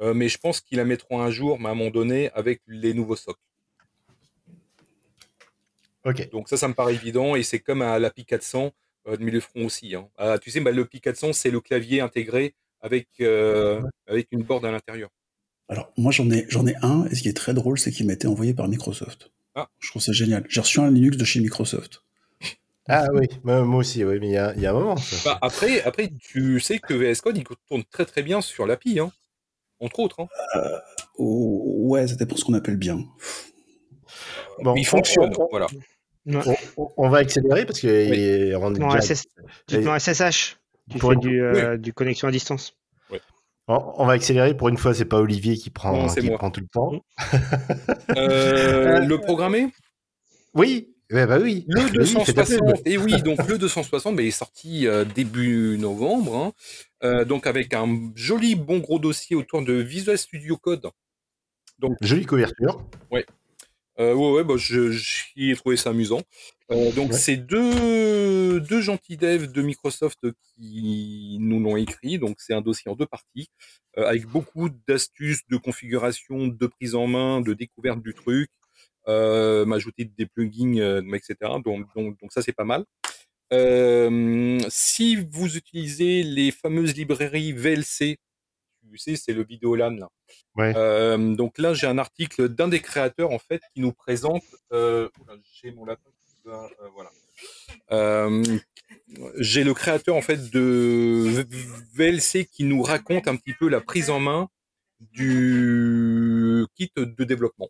[0.00, 2.60] Euh, mais je pense qu'ils la mettront un jour, mais à un moment donné, avec
[2.66, 3.38] les nouveaux socs.
[6.04, 6.30] Ok.
[6.30, 7.34] Donc ça, ça me paraît évident.
[7.34, 8.72] Et c'est comme à la Pi 400,
[9.08, 9.94] euh, mais ils le feront aussi.
[9.94, 10.08] hein.
[10.16, 14.42] Ah, tu sais, bah, le Pi 400, c'est le clavier intégré avec, euh, avec une
[14.42, 15.08] board à l'intérieur.
[15.68, 18.06] Alors, moi, j'en ai, j'en ai un, et ce qui est très drôle, c'est qu'il
[18.06, 19.30] m'a été envoyé par Microsoft.
[19.56, 19.68] Ah.
[19.80, 20.44] Je trouve ça génial.
[20.48, 22.02] J'ai reçu un Linux de chez Microsoft.
[22.88, 24.94] Ah oui, moi aussi, oui, mais il y a, il y a un moment.
[25.24, 29.00] Bah, après, après, tu sais que VS Code, il tourne très très bien sur l'API,
[29.00, 29.10] hein,
[29.80, 30.20] entre autres.
[30.20, 30.28] hein.
[31.18, 32.98] Oh, ouais, ça dépend ce qu'on appelle bien.
[34.62, 35.66] Bon, il on- fonctionne, on- voilà.
[36.26, 36.58] Ouais.
[36.96, 38.48] On, va accélérer parce que Oui.
[38.48, 39.24] il- on est Non, déjà- SS
[39.68, 40.56] Dites-moi SSH.
[40.90, 42.74] Tu Pour fais une- du, euh, du connexion à distance.
[43.68, 44.94] on, on va accélérer pour une fois.
[44.94, 46.38] C'est pas Olivier qui prend, Non, qui moi.
[46.38, 46.92] prend tout le temps.
[48.16, 49.68] Euh, le programmer?
[50.54, 51.64] Oui, ouais, bah oui.
[51.68, 52.58] Le Bah oui, fais ta pub.
[52.58, 56.52] 260, et oui, donc le 260 bah, il est sorti euh, début novembre, hein.
[57.04, 60.88] Euh, donc avec un joli bon gros dossier autour de Visual Studio Code.
[61.78, 62.82] Donc, Jolie couverture.
[63.98, 66.22] euh, ouais, ouais, bah, je- j'y ai trouvé ça amusant.
[66.70, 67.16] Donc, Ouais.
[67.18, 70.18] c'est deux, deux gentils devs de Microsoft
[70.54, 72.18] qui nous l'ont écrit.
[72.18, 73.48] Donc, c'est un dossier en deux parties,
[73.96, 78.50] avec beaucoup d'astuces de configuration, de prise en main, de découverte du truc,
[79.06, 81.36] m'ajouter des plugins, euh, etc.
[81.64, 82.84] Donc, donc, donc ça, c'est pas mal.
[83.52, 88.18] Euh, si vous utilisez les fameuses librairies VLC,
[88.90, 90.08] tu sais, c'est le Vidéolan là.
[90.56, 90.72] Ouais.
[90.76, 94.42] Euh, donc là, j'ai un article d'un des créateurs en fait qui nous présente.
[94.72, 95.08] Euh,
[95.60, 96.10] j'ai mon lapin
[96.46, 97.10] euh, voilà.
[97.90, 98.42] Euh,
[99.38, 101.44] j'ai le créateur en fait de
[101.92, 104.48] VLC qui nous raconte un petit peu la prise en main
[105.00, 107.68] du kit de développement.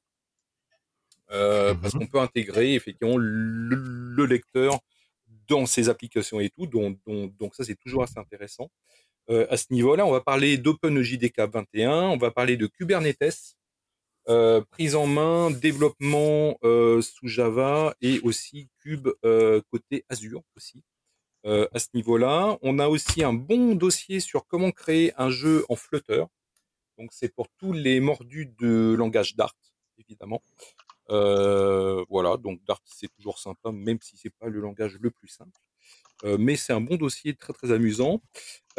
[1.32, 4.78] Euh, Parce qu'on peut intégrer effectivement le, le lecteur
[5.48, 8.70] dans ses applications et tout, donc, donc, donc ça c'est toujours assez intéressant.
[9.28, 13.56] Euh, à ce niveau-là, on va parler d'OpenJDK 21, on va parler de Kubernetes,
[14.28, 19.08] euh, prise en main, développement euh, sous Java et aussi Cube
[19.70, 20.82] côté Azure aussi.
[21.44, 25.76] À ce niveau-là, on a aussi un bon dossier sur comment créer un jeu en
[25.76, 26.24] Flutter.
[26.98, 29.54] Donc c'est pour tous les mordus de langage Dart,
[29.96, 30.42] évidemment.
[31.10, 35.28] Euh, voilà, donc Dart c'est toujours sympa, même si c'est pas le langage le plus
[35.28, 35.60] simple.
[36.24, 38.22] Euh, mais c'est un bon dossier très très amusant.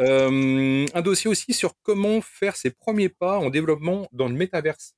[0.00, 4.94] Euh, un dossier aussi sur comment faire ses premiers pas en développement dans le métaverse.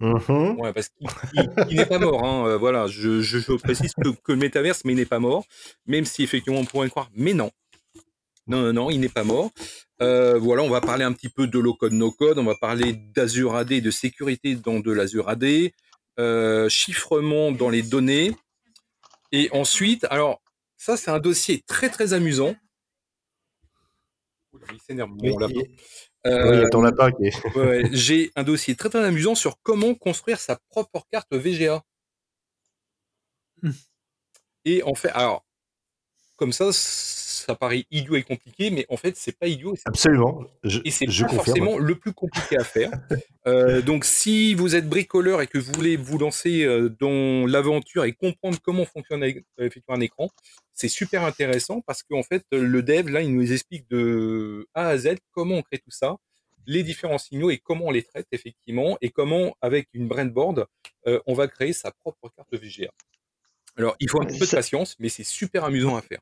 [0.00, 0.60] Mhm.
[0.60, 2.24] Ouais, parce qu'il il- il n'est pas mort.
[2.24, 2.56] Hein.
[2.56, 5.44] voilà, je, je- je précise que, que le métaverse, mais il n'est pas mort.
[5.86, 7.50] Même si effectivement on pourrait le croire, mais non.
[8.46, 9.50] Non, non, non, il n'est pas mort.
[10.00, 12.38] Euh, voilà, on va parler un petit peu de low code, no code.
[12.38, 15.72] On va parler d'Azure AD, de sécurité dans de l'Azure AD,
[16.18, 18.34] euh, chiffrement dans les données.
[19.30, 20.42] Et ensuite, alors,
[20.76, 22.54] ça, c'est un dossier très, très amusant.
[24.52, 27.10] Oula, il s'énerve, mon lapin.
[27.18, 27.30] oui.
[27.54, 31.82] Ouais, j'ai un dossier très très amusant sur comment construire sa propre carte VGA.
[33.62, 33.70] Hmm.
[34.64, 35.44] Et en fait, alors,
[36.36, 39.74] comme ça, ça paraît idiot et compliqué, mais en fait, c'est pas idiot.
[39.84, 40.44] Absolument.
[40.64, 41.44] Je, Et c'est je pas confirme.
[41.44, 42.90] forcément le plus compliqué à faire.
[43.48, 48.04] Euh, donc, si vous êtes bricoleur et que vous voulez vous lancer euh, dans l'aventure
[48.04, 50.30] et comprendre comment fonctionne euh, effectivement un écran,
[50.74, 54.96] c'est super intéressant parce qu'en fait, le dev, là, il nous explique de A à
[54.96, 56.18] Z comment on crée tout ça,
[56.66, 60.66] les différents signaux et comment on les traite effectivement, et comment, avec une brainboard,
[61.08, 62.90] euh, on va créer sa propre carte VGA.
[63.76, 66.18] Alors, il faut un petit peu de patience, mais c'est super amusant à faire.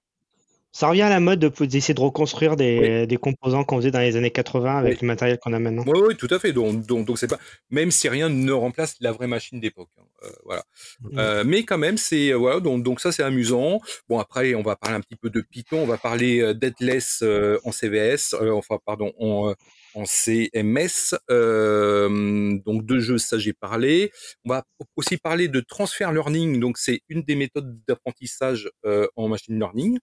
[0.73, 3.99] Ça revient à la mode de d'essayer de reconstruire des, des composants qu'on faisait dans
[3.99, 4.99] les années 80 avec Oui.
[5.03, 5.83] le matériel qu'on a maintenant.
[5.85, 6.53] Oui, oui, tout à fait.
[6.53, 7.41] Donc, donc, donc c'est pas,
[7.71, 9.89] même si rien ne remplace la vraie machine d'époque.
[9.99, 10.05] hein.
[10.23, 10.63] Euh, voilà.
[11.01, 11.19] Mm.
[11.19, 12.61] Euh, mais quand même, c'est euh, voilà.
[12.61, 13.81] Donc, donc ça, c'est amusant.
[14.09, 15.79] Bon, après, on va parler un petit peu de Python.
[15.79, 18.37] On va parler euh, en CVS.
[18.53, 19.53] enfin, pardon, en,
[19.95, 21.15] en CMS.
[21.31, 24.13] Euh, donc deux jeux, ça j'ai parlé.
[24.45, 24.65] On va
[24.97, 26.61] aussi parler de transfer learning.
[26.61, 29.99] Donc c'est une des méthodes d'apprentissage euh, en machine learning.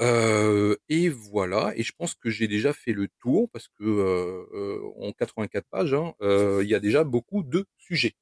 [0.00, 1.72] Euh, et voilà.
[1.76, 4.44] Et je pense que j'ai déjà fait le tour parce que
[5.00, 8.14] en 84 pages, hein, il y a déjà beaucoup de sujets.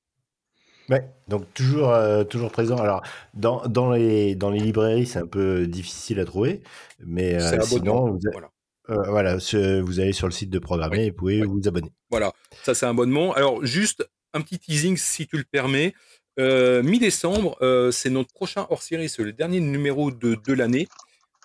[0.91, 1.97] Ouais, donc toujours,
[2.29, 2.77] toujours présent.
[2.77, 6.63] Alors, dans, dans, les, dans les librairies, c'est un peu difficile à trouver,
[6.99, 8.51] mais sinon, vous, voilà.
[8.91, 11.93] Euh, voilà, vous allez sur le site de Programmer et vous pouvez vous abonner.
[12.11, 12.33] Voilà,
[12.63, 13.33] ça c'est un abonnement.
[13.33, 15.95] Alors juste un petit teasing si tu le permets.
[16.39, 20.89] Euh, mi-décembre, euh, c'est notre prochain hors-série, c'est le dernier numéro de, de l'année.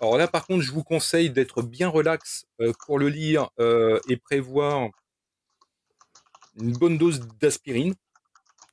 [0.02, 2.46] Alors là, par contre, je vous conseille d'être bien relax
[2.86, 3.50] pour le lire
[4.08, 4.90] et prévoir
[6.58, 7.94] une bonne dose d'aspirine.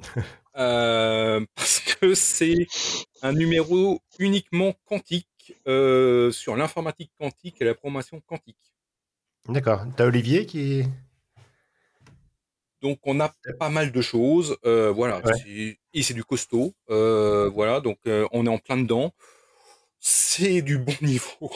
[0.55, 2.67] parce que c'est
[3.23, 5.29] un numéro uniquement quantique
[5.67, 8.75] euh, sur l'informatique quantique et la programmation quantique.
[9.49, 9.85] D'accord.
[9.97, 10.85] T'as Olivier qui.
[12.83, 15.23] Donc on a pas mal de choses, euh, voilà.
[15.47, 17.81] Et c'est du costaud, euh, voilà.
[17.81, 19.13] Donc on est en plein dedans.
[19.99, 21.51] C'est du bon niveau.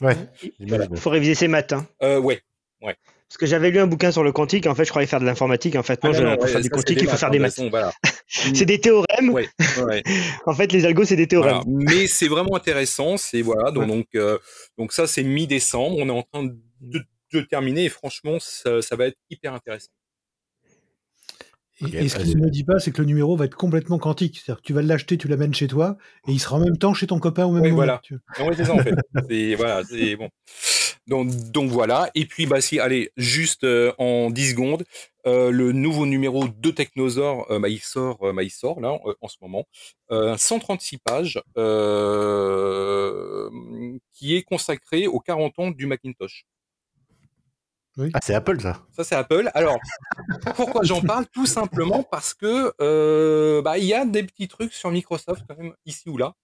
[0.00, 0.16] Ouais.
[0.58, 1.72] Il faut réviser ses maths.
[1.72, 1.86] Hein.
[2.00, 2.42] ouais.
[2.80, 2.96] Ouais.
[3.34, 5.24] Parce que j'avais lu un bouquin sur le quantique, en fait, je croyais faire de
[5.24, 5.74] l'informatique.
[5.74, 7.58] En fait, moi, ah pour faire du quantique, il faut faire des maths.
[8.28, 9.34] c'est des théorèmes.
[10.46, 11.62] en fait, les algos, c'est des théorèmes.
[11.66, 13.16] Mais c'est vraiment intéressant.
[13.16, 13.72] C'est voilà.
[13.72, 14.38] Donc, donc, euh,
[14.78, 15.96] donc, ça, c'est mi-décembre.
[15.98, 19.90] On est en train de, de terminer et franchement, ça, ça, va être hyper intéressant.
[21.80, 24.38] Et, ce qu'il ne me dit pas, c'est que le numéro va être complètement quantique.
[24.44, 25.96] C'est-à-dire que tu vas l'acheter, tu l'amènes chez toi,
[26.28, 27.74] et il sera en même temps chez ton copain au même moment.
[27.74, 28.00] Voilà.
[28.56, 28.94] c'est ça en fait.
[29.56, 30.28] voilà, c'est bon.
[31.06, 32.10] Donc, donc, voilà.
[32.14, 34.84] Et puis, bah, si, allez, juste euh, en 10 secondes,
[35.26, 39.28] euh, le nouveau numéro de Technosaur, euh, bah, il sort, bah, il sort là en
[39.28, 39.64] ce moment,
[40.10, 41.42] 136 pages,
[44.12, 46.46] qui est consacré aux 40 ans du Macintosh.
[47.96, 48.10] Oui.
[48.12, 48.82] Ah, c'est Apple, ça.
[48.90, 49.50] Ça, c'est Apple.
[49.54, 49.78] Alors,
[50.56, 51.26] pourquoi j'en parle?
[51.32, 55.74] Tout simplement parce que bah, il y a des petits trucs sur Microsoft quand même
[55.84, 56.34] ici ou là,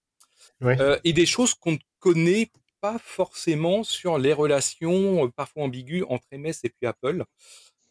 [1.03, 2.51] et des choses qu'on ne connaît
[2.81, 7.23] pas forcément sur les relations parfois ambiguës entre MS et puis Apple.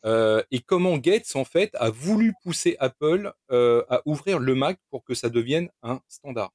[0.05, 5.15] et comment Gates en fait a voulu pousser Apple à ouvrir le Mac pour que
[5.15, 6.53] ça devienne un standard.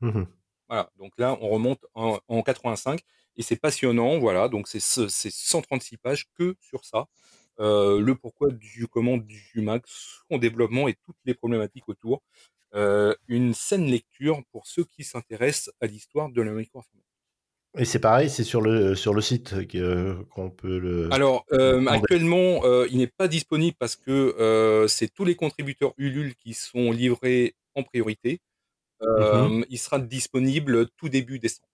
[0.00, 0.24] Mmh
[0.68, 3.00] voilà, donc là on remonte en, 85
[3.36, 7.06] et c'est passionnant, voilà, donc c'est 136 pages que sur ça.
[7.58, 12.22] le pourquoi du comment du Mac, son développement et toutes les problématiques autour.
[12.74, 17.07] une saine lecture pour ceux qui s'intéressent à l'histoire de la micro-informatique.
[17.76, 19.54] Et c'est pareil, c'est sur le, sur le site
[20.30, 21.12] qu'on peut le.
[21.12, 25.92] Alors, euh, actuellement, euh, il n'est pas disponible parce que euh, c'est tous les contributeurs
[25.98, 28.40] Ulule qui sont livrés en priorité.
[29.00, 31.68] Mmh il sera disponible tout début décembre.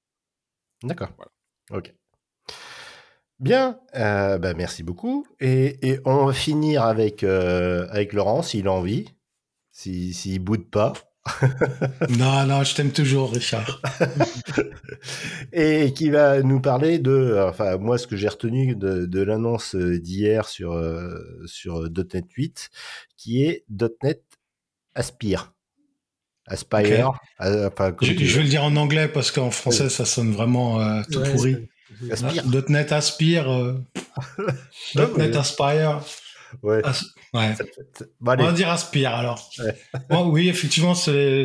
[0.83, 1.09] D'accord.
[1.71, 1.95] Ok.
[3.39, 5.27] Bien, bah, merci beaucoup.
[5.41, 9.07] Et, et, on va finir avec, avec Laurent, s'il a envie,
[9.71, 10.93] s'il si, ne boude pas.
[12.11, 13.81] Non, non, je t'aime toujours, Richard.
[15.53, 20.49] et qui va nous parler de, enfin, moi, ce que j'ai retenu de, l'annonce d'hier
[20.49, 21.15] sur, euh,
[21.47, 22.71] sur .NET 8,
[23.17, 23.65] qui est
[24.03, 24.23] .NET
[24.95, 25.55] Aspire.
[26.47, 27.13] Aspire.
[27.41, 27.71] Euh,
[28.03, 31.57] je, vais le dire en anglais parce qu'en français, ça sonne vraiment euh, tout pourri.
[32.11, 32.45] Aspire.
[32.69, 33.77] .NET Aspire.
[34.95, 36.03] .NET Aspire.
[36.63, 36.83] Ouais.
[37.35, 37.55] Ouais.
[38.21, 39.51] On va dire Aspire alors.
[40.27, 41.45] oui, effectivement, c'est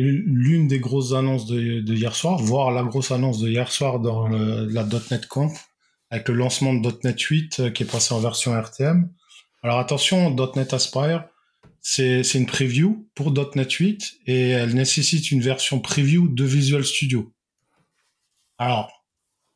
[0.00, 4.00] l'une des grosses annonces de, de, hier soir, voire la grosse annonce de hier soir
[4.00, 5.68] dans le, la .NET Conf,
[6.10, 9.08] avec le lancement de .NET 8 euh, qui est passé en version RTM.
[9.62, 11.24] Alors attention, .NET Aspire,
[11.80, 17.32] c'est une preview pour .NET 8 et elle nécessite une version preview de Visual Studio.
[18.58, 19.02] Alors,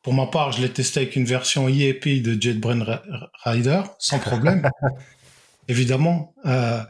[0.03, 3.01] pour ma part, je l'ai testé avec une version IAP de JetBrains
[3.43, 4.69] Rider, sans problème,
[5.67, 6.33] évidemment.
[6.45, 6.81] Euh,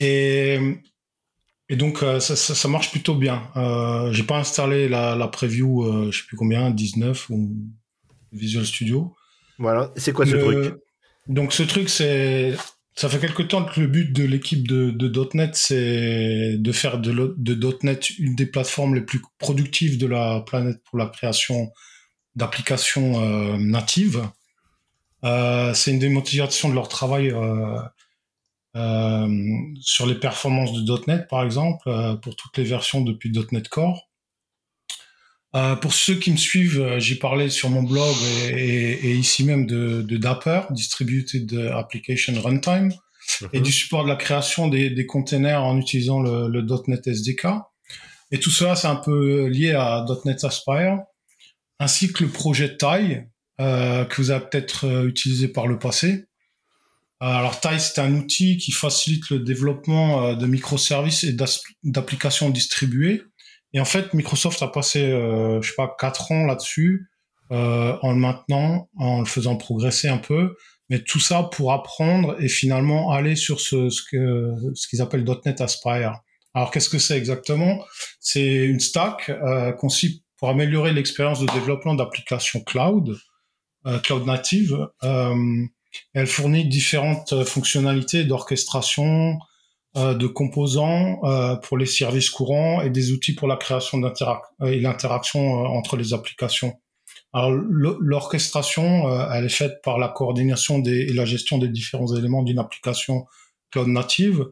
[0.00, 0.58] et,
[1.68, 3.50] et, donc, euh, ça, ça, marche plutôt bien.
[3.56, 7.56] Euh, j'ai pas installé la, la preview, je sais plus combien, 19 ou
[8.32, 9.14] Visual Studio.
[9.58, 9.92] Voilà.
[9.96, 10.74] C'est quoi ce truc?
[11.28, 12.54] Donc, ce truc, c'est
[12.96, 16.98] ça fait quelque temps que le but de l'équipe de, de, .NET, c'est de faire
[16.98, 21.70] de, de, .NET une des plateformes les plus productives de la planète pour la création
[22.36, 24.26] d'applications euh, natives.
[25.24, 27.78] Euh, c'est une démotivation de leur travail euh,
[29.80, 31.90] sur les performances de .NET, par exemple,
[32.22, 34.08] pour toutes les versions depuis .NET Core.
[35.80, 38.14] pour ceux qui me suivent, j'ai parlé sur mon blog
[38.50, 42.92] et, ici même de, Dapper, Distributed Application Runtime,
[43.52, 43.64] et mhm.
[43.64, 47.46] du support de la création des, containers en utilisant le, le, .NET SDK.
[48.30, 50.98] Et tout cela, c'est un peu lié à .NET Aspire
[51.78, 53.20] ainsi que le projet TIE,
[53.58, 56.25] que vous avez peut-être utilisé par le passé.
[57.20, 61.34] Alors Tile, c'est un outil qui facilite le développement de microservices et
[61.82, 63.22] d'applications distribuées.
[63.72, 67.08] Et en fait, Microsoft a passé, je sais pas, quatre ans là-dessus,
[67.50, 70.54] en le maintenant, en le faisant progresser un peu
[70.88, 75.24] mais tout ça pour apprendre et finalement aller sur ce, ce que ce qu'ils appellent
[75.44, 76.20] .NET Aspire.
[76.54, 77.84] Alors qu'est-ce que c'est exactement?
[78.20, 83.16] C'est une stack euh, conçue pour améliorer l'expérience de développement d'applications cloud,
[83.86, 84.78] euh, cloud native.
[85.02, 85.34] Euh,
[86.14, 89.38] elle fournit différentes fonctionnalités d'orchestration,
[89.96, 93.98] euh, de composants euh, pour les services courants et des outils pour la création
[94.64, 96.78] et l'interaction entre les applications.
[97.32, 102.42] Alors l'orchestration, euh, elle est faite par la coordination et la gestion des différents éléments
[102.42, 103.26] d'une application
[103.70, 104.46] cloud native.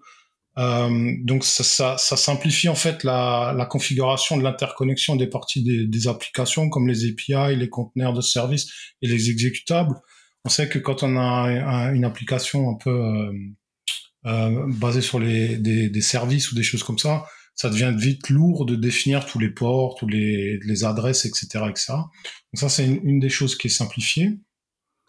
[0.59, 6.69] Euh, donc ça, simplifie en fait la, configuration de l'interconnexion des parties des, des, applications
[6.69, 8.71] comme les API, les conteneurs de service
[9.03, 9.97] et les exécutables.
[10.45, 13.33] On sait que quand on a une application un peu euh,
[14.27, 17.25] euh, basée sur les, des, des, services ou des choses comme ça,
[17.55, 21.93] ça devient vite lourd de définir tous les ports, tous les, les adresses, etc., etc.
[21.93, 22.11] Donc
[22.55, 24.33] ça, c'est une, des choses qui est simplifiée.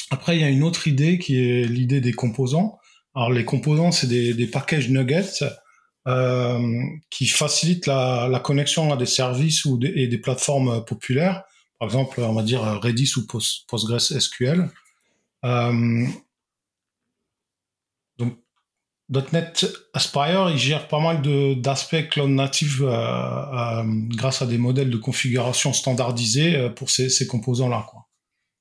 [0.10, 2.78] Après, il y a une autre idée qui est l'idée des composants.
[3.16, 5.44] Alors les composants, c'est des, des packages nuggets
[6.08, 6.60] euh,
[7.10, 11.44] qui facilitent la, la, connexion à des services ou des, et des plateformes populaires.
[11.80, 13.26] Par exemple, on va dire Redis ou
[13.68, 14.70] PostgreSQL.
[15.46, 16.08] Euh,
[19.08, 21.22] .NET Aspire, gère pas mal
[21.62, 27.86] d'aspects cloud native euh, euh, grâce à des modèles de configuration standardisés pour ces, composants-là.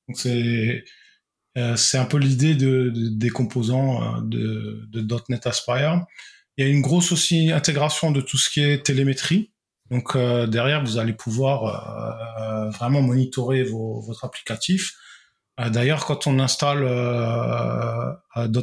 [0.06, 4.86] Donc c'est un peu l'idée de, des composants de,
[5.30, 6.04] .NET Aspire.
[6.58, 9.50] Il y a une grosse aussi intégration de tout ce qui est télémétrie.
[9.90, 14.94] Donc derrière, vous allez pouvoir vraiment monitorer votre applicatif
[15.58, 18.12] d'ailleurs, quand on installe euh,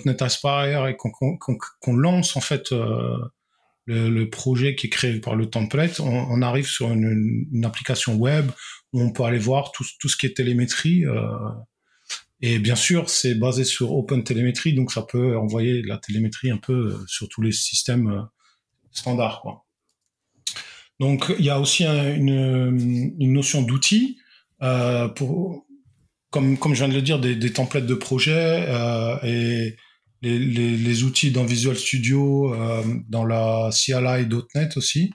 [0.06, 3.18] .NET Aspire et qu'on lance en fait euh,
[3.86, 8.52] le, projet qui est créé par le template, on, arrive sur une, application web
[8.94, 11.06] où on peut aller voir tout, ce qui est télémétrie.
[11.06, 11.30] Euh,
[12.42, 16.58] et bien sûr, c'est basé sur Open Telemetry, donc ça peut envoyer la télémétrie un
[16.58, 18.28] peu sur tous les systèmes
[18.92, 19.64] standards.
[21.02, 24.20] Donc, il y a aussi une, notion d'outil.
[24.62, 25.66] Euh, pour,
[26.32, 29.76] comme, comme je viens de le dire, des, templates de projet euh, et
[30.22, 35.12] les, outils dans Visual Studio, euh, dans la CLI.NET aussi,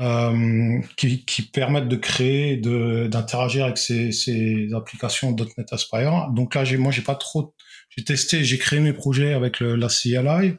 [0.00, 6.28] euh, qui, qui, permettent de créer, d'interagir avec ces, ces applications .NET Aspire.
[6.32, 7.54] Donc là, moi, j'ai pas trop,
[7.90, 10.54] j'ai testé, j'ai créé mes projets avec la CLI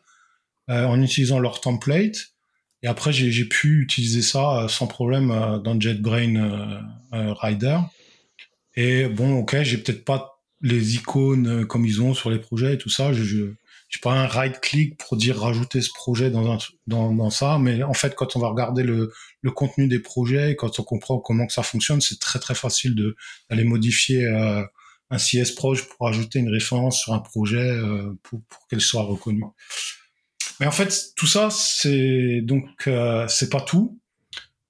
[0.70, 2.34] euh, en utilisant leur template.
[2.84, 5.28] Et après, j'ai pu utiliser ça sans problème
[5.64, 7.78] dans JetBrain Rider.
[8.76, 12.76] Et bon, ok, j'ai peut-être pas les icônes euh, comme ils ont sur les projets
[12.76, 13.14] et tout ça.
[13.14, 13.54] Je, je
[13.92, 16.58] j'ai pas un right click pour dire rajouter ce projet dans, un,
[16.88, 19.12] dans, dans ça, mais en fait, quand on va regarder le,
[19.42, 22.96] le contenu des projets, quand on comprend comment que ça fonctionne, c'est très très facile
[22.96, 23.18] de
[23.50, 24.64] d'aller modifier euh,
[25.10, 29.04] un CS Proj pour ajouter une référence sur un projet euh, pour, pour qu'elle soit
[29.04, 29.44] reconnue.
[30.62, 34.00] Mais en fait, tout ça, c'est donc euh, c'est pas tout.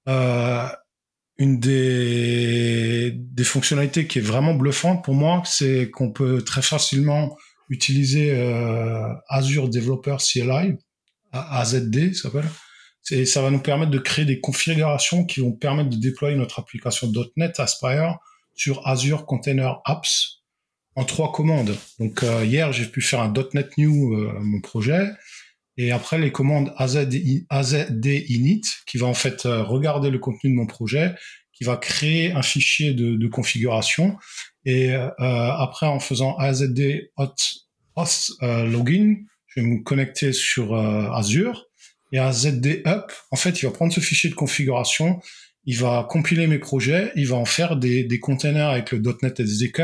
[0.09, 0.67] Euh,
[1.41, 7.35] une des, fonctionnalités qui est vraiment bluffante pour moi, c'est qu'on peut très facilement
[7.69, 10.75] utiliser euh, Azure Developer CLI,
[11.31, 12.47] AZD ça s'appelle.
[13.09, 16.59] Et ça va nous permettre de créer des configurations qui vont permettre de déployer notre
[16.59, 18.19] application .NET Aspire
[18.53, 20.43] sur Azure Container Apps
[20.95, 21.75] en trois commandes.
[21.99, 25.09] Donc euh, hier, j'ai pu faire un .NET New, euh, mon projet.
[25.77, 27.13] Et après, les commandes AZD,
[28.29, 31.13] init, qui va en fait euh, regarder le contenu de mon projet,
[31.61, 34.17] qui va créer un fichier de, configuration.
[34.65, 41.67] Et euh, après, en faisant AZD euh, login, je vais me connecter sur euh, Azure.
[42.11, 45.21] Et AZD up, en fait, il va prendre ce fichier de configuration,
[45.65, 49.39] il va compiler mes projets, il va en faire des, des containers avec le .NET
[49.39, 49.81] SDK,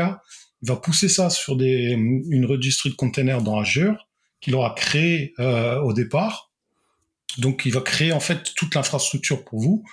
[0.62, 4.07] il va pousser ça sur des, une registry de containers dans Azure
[4.40, 6.52] qu'il aura créé euh, au départ.
[7.38, 9.84] Donc, il va créer en fait toute l'infrastructure pour vous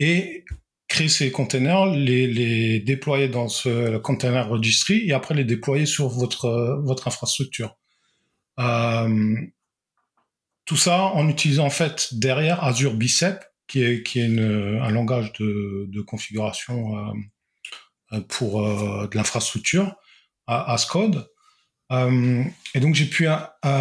[0.00, 0.44] et
[0.88, 6.08] créer ces containers, les, les déployer dans ce container registry et après les déployer sur
[6.08, 7.76] votre votre infrastructure.
[8.60, 9.34] Euh,
[10.66, 16.96] tout ça en utilisant en fait derrière Azure Bicep, qui est un langage de, configuration
[18.12, 19.96] euh, pour de l'infrastructure,
[20.46, 21.28] à Ascode.
[21.94, 23.28] Euh, et donc j'ai pu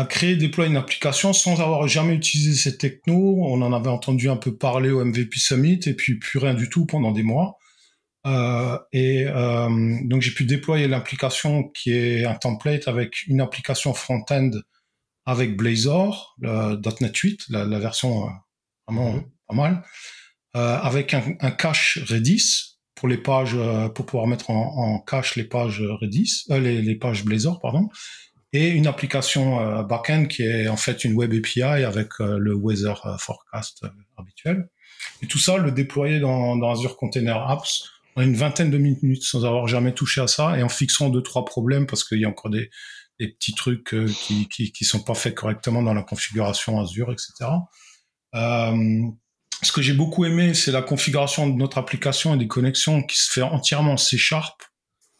[0.09, 3.37] créer, déployer une application sans avoir jamais utilisé cette techno.
[3.41, 6.69] On en avait entendu un peu parler au MVP Summit et puis plus rien du
[6.69, 7.57] tout pendant des mois.
[8.25, 13.93] Euh, et euh, donc j'ai pu déployer l'application qui est un template avec une application
[13.93, 14.51] front-end
[15.25, 18.29] avec Blazor, le .NET 8, la, la version
[18.87, 19.23] vraiment Mhm.
[19.47, 19.83] pas mal,
[20.53, 22.72] avec un, un cache Redis
[23.03, 27.25] pour les pages, euh, pour pouvoir mettre en, cache les pages Redis, euh, les, pages
[27.25, 27.89] Blazor, pardon,
[28.53, 32.55] et une application euh, backend qui est en fait une web API avec euh, le
[32.55, 33.85] weather forecast
[34.17, 34.69] habituel.
[35.21, 39.43] Et tout ça, le déployer dans, Azure Container Apps en une vingtaine de minutes sans
[39.43, 42.29] avoir jamais touché à ça et en fixant deux trois problèmes parce qu'il y a
[42.29, 42.69] encore des,
[43.19, 47.49] petits trucs qui, qui sont pas faits correctement dans la configuration Azure, etc.
[49.63, 53.17] ce que j'ai beaucoup aimé, c'est la configuration de notre application et des connexions qui
[53.17, 54.61] se fait entièrement en C Sharp.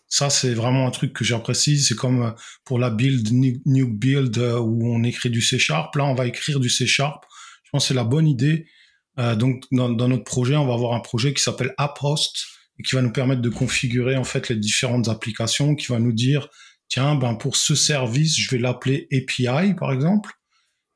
[0.08, 1.82] Ça, c'est vraiment un truc que j'apprécie.
[1.82, 2.32] C'est comme euh,
[2.66, 5.96] pour la build, new build, euh, où on écrit du C Sharp.
[5.96, 7.26] Là, on va écrire du C Sharp.
[7.64, 8.68] Je pense que c'est la bonne idée.
[9.20, 12.46] Euh, donc, dans, dans notre projet, on va avoir un projet qui s'appelle AppHost
[12.80, 16.14] et qui va nous permettre de configurer en fait les différentes applications, qui va nous
[16.14, 16.48] dire,
[16.89, 20.32] tiens, ben pour ce service, je vais l'appeler API, par exemple.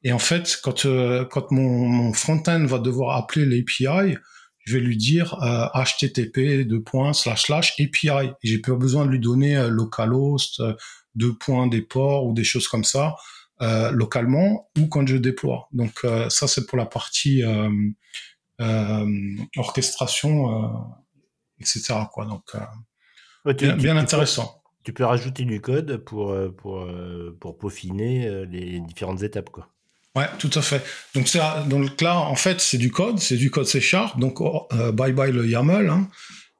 [0.03, 4.15] Et en fait, quand, euh, quand mon, mon front-end va devoir appeler l'API,
[4.65, 8.27] je vais lui dire euh, http deux points slash slash API.
[8.43, 10.73] Et j'ai pas besoin de lui donner euh, localhost, euh,
[11.15, 13.15] deux points des ports ou des choses comme ça
[13.61, 15.67] euh, localement ou quand je déploie.
[15.71, 17.69] Donc euh, ça c'est pour la partie euh,
[18.61, 20.67] euh, orchestration, euh,
[21.59, 21.95] etc.
[22.13, 22.25] Quoi.
[22.25, 22.59] Donc euh,
[23.45, 24.61] Ouais, tu- bien, tu- bien tu peux- intéressant.
[24.83, 29.49] Tu peux rajouter du code pour, euh, pour, euh, pour peaufiner euh, les différentes étapes.
[29.49, 29.67] Quoi.
[30.17, 30.83] Ouais, tout à fait.
[31.13, 31.29] Donc
[31.67, 34.91] donc là, en fait, c'est du code, c'est du code C Sharp, donc oh, euh,
[34.91, 35.89] bye bye le YAML.
[35.89, 36.09] Hein.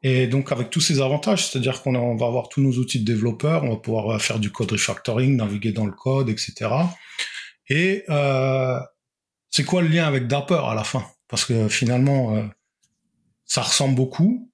[0.04, 3.64] Et donc avec tous ces avantages, c'est-à-dire qu'on va avoir tous nos outils de développeurs,
[3.64, 6.70] on va pouvoir euh, faire du code refactoring, naviguer dans le code, etc.
[7.68, 8.80] Et euh,
[9.50, 11.04] c'est quoi le lien avec Dapper à la fin?
[11.28, 12.48] Parce que finalement,
[13.44, 14.52] ça ressemble beaucoup.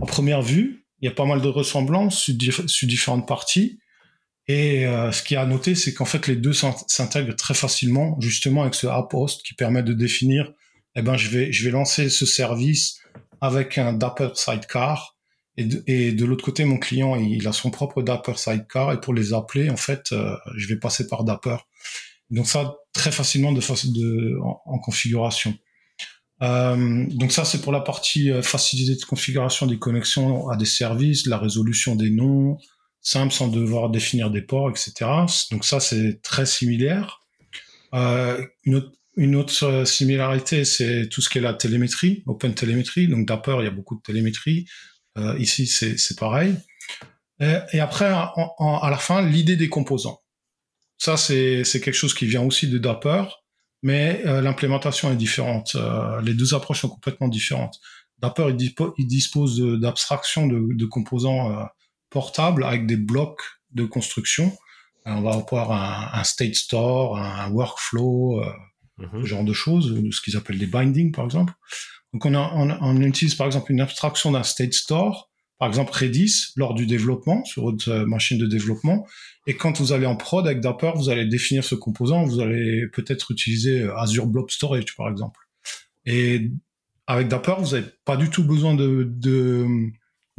[0.00, 2.30] En première vue, il y a pas mal de ressemblances
[2.66, 3.80] sur différentes parties.
[4.48, 7.34] Et euh, ce qu'il y a à noter, c'est qu'en fait, les deux s'int- s'intègrent
[7.34, 10.52] très facilement, justement avec ce app host qui permet de définir,
[10.94, 12.98] eh ben, je vais, je vais lancer ce service
[13.40, 15.16] avec un Dapper Sidecar.
[15.58, 18.92] Et de, et de l'autre côté, mon client, il a son propre Dapper Sidecar.
[18.92, 21.56] Et pour les appeler, en fait, euh, je vais passer par Dapper.
[22.30, 25.54] Donc ça, très facilement de, de, en, en configuration.
[26.42, 30.66] Euh, donc ça, c'est pour la partie euh, facilité de configuration des connexions à des
[30.66, 32.58] services, la résolution des noms,
[33.06, 34.92] simple sans devoir définir des ports, etc.
[35.52, 37.20] Donc ça, c'est très similaire.
[37.94, 42.52] Euh, une, autre, une autre euh, similarité, c'est tout ce qui est la télémétrie, Open
[42.52, 43.06] Télémétrie.
[43.06, 44.66] Donc Dapper, il y a beaucoup de télémétrie.
[45.18, 46.56] Euh, ici, c'est pareil.
[47.38, 50.20] Et, et après, à la fin, l'idée des composants.
[50.98, 53.22] Ça, c'est quelque chose qui vient aussi de Dapper,
[53.84, 55.76] mais euh, l'implémentation est différente.
[55.76, 57.78] Euh, les deux approches sont complètement différentes.
[58.18, 61.56] Dapper, il, il dispose de- d'abstraction de, de composants
[62.18, 63.42] portables avec des blocs
[63.78, 64.46] de construction.
[65.06, 68.52] Euh, on va avoir un, un state store, un workflow, euh,
[68.98, 69.20] Mhm.
[69.22, 69.86] ce genre de choses,
[70.16, 71.52] ce qu'ils appellent des bindings, par exemple.
[72.12, 75.92] Donc, on, a, on, on utilise, par exemple, une abstraction d'un state store, par exemple
[75.92, 79.06] Redis, lors du développement, sur votre euh, machine de développement.
[79.46, 82.86] Et quand vous allez en prod avec Dapper, vous allez définir ce composant, vous allez
[82.96, 85.40] peut-être utiliser Azure Blob Storage, par exemple.
[86.06, 86.50] Et
[87.06, 89.66] avec Dapper, vous n'avez pas du tout besoin de, de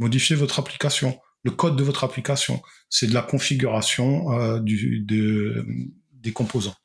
[0.00, 1.10] modifier votre application,
[1.48, 2.62] le code de votre application.
[2.90, 6.76] C'est de la configuration euh, des composants.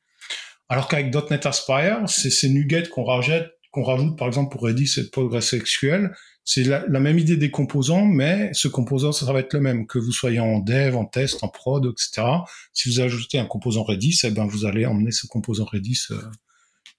[0.69, 4.93] Alors qu'avec .NET Aspire, c'est ces nuggets qu'on rajoute, qu'on rajoute par exemple pour Redis
[4.97, 6.15] et PostgreSQL.
[6.45, 9.97] C'est la, même idée des composants, mais ce composant, ça va être le même, que
[9.97, 12.27] vous soyez en dev, en test, en prod, etc.
[12.73, 16.21] Si vous ajoutez un composant Redis, eh ben, vous allez emmener ce composant Redis euh,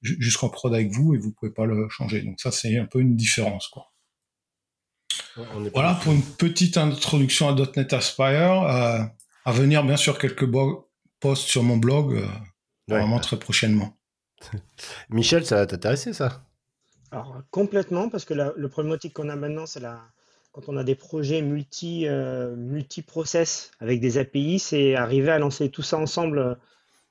[0.00, 2.22] jusqu'en prod avec vous et vous pouvez pas le changer.
[2.22, 3.93] Donc ça, c'est un peu une différence, quoi.
[5.72, 8.62] Voilà pour une petite introduction à .NET Aspire.
[8.62, 8.98] Euh,
[9.44, 10.48] à venir, bien sûr, quelques
[11.20, 12.98] posts sur mon blog, euh, ouais.
[12.98, 13.96] vraiment très prochainement.
[15.10, 16.44] Michel, ça va t'intéresser, ça?
[17.10, 20.00] Alors, complètement, parce que la, le problématique qu'on a maintenant, c'est la,
[20.52, 25.68] quand on a des projets multi, euh, multi-process avec des API, c'est arriver à lancer
[25.68, 26.58] tout ça ensemble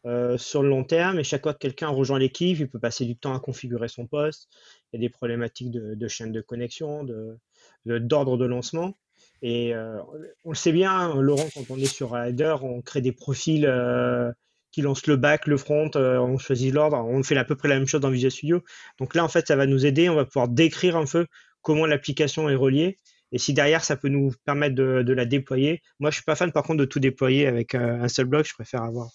[0.06, 1.20] euh, sur le long terme.
[1.20, 4.08] Et chaque fois que quelqu'un rejoint l'équipe, il peut passer du temps à configurer son
[4.08, 4.50] poste.
[4.92, 7.38] Il y a des problématiques de, de chaîne de connexion, de,
[7.86, 8.98] d'ordre de, lancement.
[9.42, 10.00] Et euh,
[10.46, 14.32] on le sait bien, Laurent, quand on est sur Header, on crée des profils euh,
[14.72, 17.68] qui lancent le back, le front, euh, on choisit l'ordre, on fait à peu près
[17.68, 18.64] la même chose dans Visual Studio.
[19.00, 21.26] Donc là, en fait, ça va nous aider, on va pouvoir décrire un peu
[21.62, 22.98] comment l'application est reliée
[23.32, 25.82] Et si derrière, ça peut nous permettre de, la déployer.
[26.00, 28.48] Moi, je suis pas fan, par contre, de tout déployer avec un seul bloc.
[28.48, 29.10] Je préfère avoir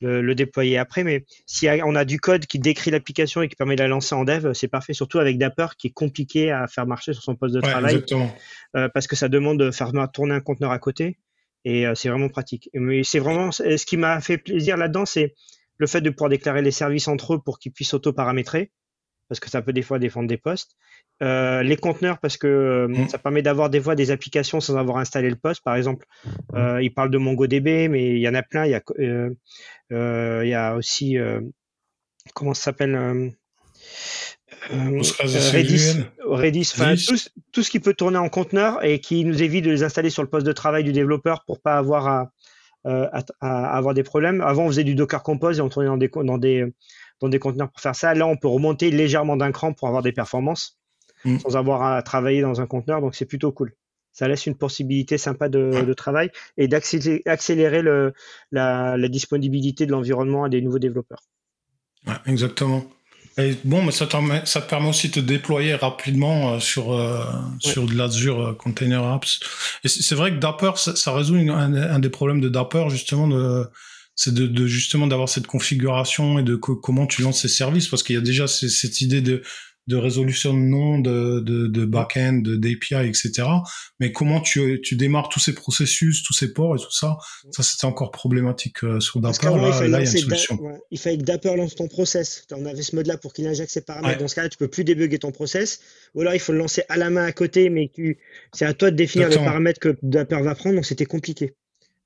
[0.00, 1.04] le, le déployer après.
[1.04, 4.14] Mais si on a du code qui décrit l'application et qui permet de la lancer
[4.14, 4.92] en dev, c'est parfait.
[4.92, 7.94] Surtout avec Dapper, qui est compliqué à faire marcher sur son poste de Ouais, travail.
[7.96, 8.34] exactement.
[8.76, 11.18] euh, parce que ça demande de faire tourner un conteneur à côté
[11.64, 12.70] et euh, c'est vraiment pratique.
[12.74, 15.34] Mais c'est vraiment ce qui m'a fait plaisir là-dedans, c'est
[15.78, 18.70] le fait de pouvoir déclarer les services entre eux pour qu'ils puissent auto-paramétrer
[19.28, 20.76] parce que ça peut des fois défendre des postes.
[21.22, 23.08] Euh, les conteneurs parce que euh, Mm.
[23.08, 25.62] ça permet d'avoir des fois des applications sans avoir installé le poste.
[25.64, 26.06] Par exemple,
[26.54, 28.64] euh, il parle de MongoDB, mais il y en a plein.
[28.66, 28.82] Il y a,
[29.92, 31.16] euh, il y a aussi
[32.34, 33.32] comment ça s'appelle.
[34.70, 39.42] Redis, Redis, enfin, tout, ce- tout ce qui peut tourner en conteneur et qui nous
[39.42, 42.30] évite de les installer sur le poste de travail du développeur pour pas avoir à,
[42.84, 44.40] à, à avoir des problèmes.
[44.40, 46.64] Avant, on faisait du Docker Compose et on tournait dans des, dans des,
[47.20, 48.14] dans des conteneurs pour faire ça.
[48.14, 50.76] Là, on peut remonter légèrement d'un cran pour avoir des performances
[51.24, 51.38] Mm.
[51.38, 53.00] sans avoir à travailler dans un conteneur.
[53.00, 53.72] Donc, c'est plutôt cool.
[54.12, 58.12] Ça laisse une possibilité sympa de, de travail et d'accélérer le,
[58.52, 61.22] la, la disponibilité de l'environnement à des nouveaux développeurs.
[62.06, 62.84] Ouais, exactement.
[63.38, 67.24] Et bon, mais ça, te permet aussi de te déployer rapidement euh, sur, euh,
[67.58, 69.40] sur de l'Azure euh, Container Apps.
[69.84, 72.48] Et c'est c'est vrai que Dapper, ça, ça résout une- un, un des problèmes de
[72.48, 73.66] Dapper, justement, de,
[74.16, 77.86] c'est de, de justement d'avoir cette configuration et de co- comment tu lances ces services,
[77.88, 79.42] parce qu'il y a déjà cette idée de,
[79.88, 83.44] de résolution de nom, de, de, de back-end, d'API, etc.
[84.00, 87.18] Mais comment tu, tu démarres tous ces processus, tous ces ports et tout ça,
[87.52, 89.36] ça c'était encore problématique euh, sur Dapper.
[89.84, 90.56] il Là, il y a une lancer solution.
[90.56, 92.44] Da- ouais, il fallait que Dapper lance ton process.
[92.50, 94.16] On avait ce mode-là pour qu'il injecte ses paramètres.
[94.16, 94.20] Ouais.
[94.22, 95.78] Dans ce cas-là, tu peux plus débugger ton process.
[96.14, 98.18] Ou alors, il faut le lancer à la main à côté, mais tu,
[98.54, 100.74] c'est à toi de définir les paramètres que Dapper va prendre.
[100.74, 101.54] Donc, c'était compliqué.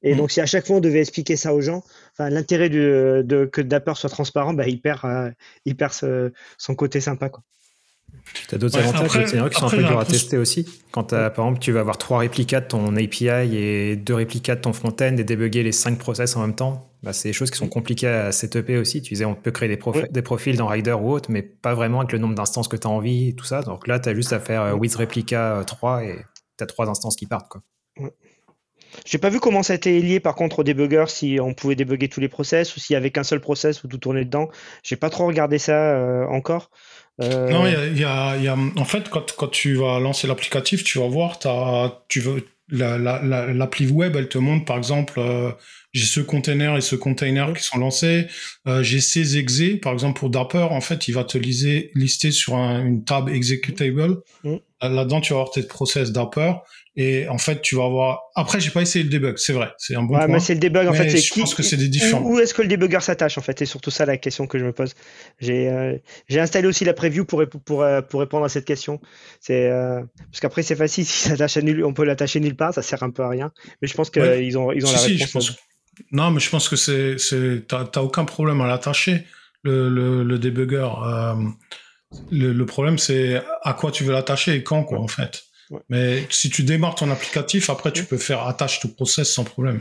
[0.03, 0.19] Et Mhm.
[0.19, 1.83] donc, si à chaque fois on devait expliquer ça aux gens,
[2.13, 5.31] enfin, l'intérêt de, que Dapper soit transparent, bah, il perd, euh,
[5.67, 7.43] il perd ce- son côté sympa, quoi.
[8.49, 10.67] Tu as d'autres Ouais, avantages après- de qui sont un peu durs à tester aussi.
[10.91, 14.61] Quand par exemple, tu vas avoir trois réplicas de ton API et deux réplicas de
[14.61, 17.59] ton front-end et débugger les cinq process en même temps, bah, c'est des choses qui
[17.59, 19.01] sont compliquées à setuper aussi.
[19.01, 20.09] Tu disais, on peut créer des, profi- Ouais.
[20.11, 22.87] des profils dans Rider ou autre, mais pas vraiment avec le nombre d'instances que tu
[22.87, 23.63] as envie et tout ça.
[23.63, 26.17] Donc là, tu as juste à faire euh, with replica euh, 3 et
[26.59, 27.49] tu as trois instances qui partent.
[27.49, 27.63] Quoi.
[29.07, 31.75] J'ai pas vu comment ça a été lié par contre au debugger, si on pouvait
[31.77, 34.49] débugger tous les process ou s'il y avait qu'un seul process où tout tournait dedans.
[34.83, 36.71] J'ai pas trop regardé ça euh, encore.
[37.23, 40.01] Euh, Non, il y a, y a- y a- en fait, quand, quand tu vas
[40.01, 41.39] lancer l'applicatif, tu vas voir,
[42.09, 45.51] tu veux, la- la- la- l'appli web, elle te montre, par exemple, euh,
[45.93, 48.27] j'ai ce container et ce container qui sont lancés,
[48.69, 52.31] euh, j'ai ces exés, par exemple, pour Dapper, en fait, il va te liser, lister
[52.31, 54.19] sur un- une tab executable.
[54.45, 54.55] Mm.
[54.83, 56.53] Euh, Là-dedans, tu vas avoir tes process Dapper.
[57.03, 58.21] Et en fait, tu vas avoir.
[58.35, 60.35] Après, j'ai pas essayé le debug, c'est vrai, c'est un bon ouais, point.
[60.35, 61.17] mais c'est le debug en Mais fait.
[61.17, 62.21] je qui- pense que c'est des différents.
[62.21, 63.59] Où, où est-ce que le debugger s'attache en fait?
[63.59, 64.95] C'est surtout ça la question que je me pose.
[65.39, 65.97] J'ai euh,
[66.29, 69.01] j'ai installé aussi la preview pour, pour, euh, pour répondre à cette question.
[69.41, 72.75] C'est euh, parce qu'après c'est facile si s'attache à nul, on peut l'attacher nulle part,
[72.75, 73.51] ça sert un peu à rien.
[73.81, 74.45] Mais je pense qu'ils Ouais.
[74.47, 75.47] ils ont ils ont Si, la si, réponse.
[75.47, 75.59] je pense.
[76.13, 79.25] Non, mais je pense que c'est, c'est, t'as, aucun problème à l'attacher,
[79.63, 80.89] le, le, le debugger.
[81.07, 81.35] Euh,
[82.31, 85.45] le, le problème, c'est à quoi tu veux l'attacher et quand, quoi, en fait.
[85.71, 85.81] Ouais.
[85.89, 89.81] Mais si tu démarres ton applicatif, après, tu peux faire attache to process sans problème.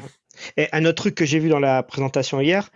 [0.55, 2.69] Et un autre truc que j'ai vu dans la présentation hier,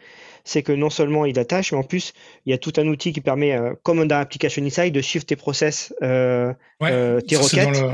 [0.43, 2.11] c'est que non seulement il attache, mais en plus
[2.45, 5.25] il y a tout un outil qui permet, euh, comme dans Application Insight, de suivre
[5.25, 6.51] tes process, euh,
[6.81, 7.69] Ouais, euh, tes requêtes.
[7.81, 7.91] le-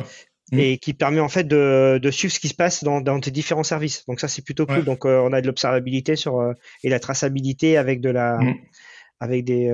[0.52, 0.60] Mm.
[0.60, 3.30] et qui permet en fait de, de suivre ce qui se passe dans, dans tes
[3.30, 4.04] différents services.
[4.08, 4.78] Donc ça c'est plutôt cool.
[4.80, 4.84] Ouais.
[4.84, 6.42] Donc on a de l'observabilité sur
[6.84, 8.56] et la traçabilité avec de la Mm.
[9.20, 9.72] avec des,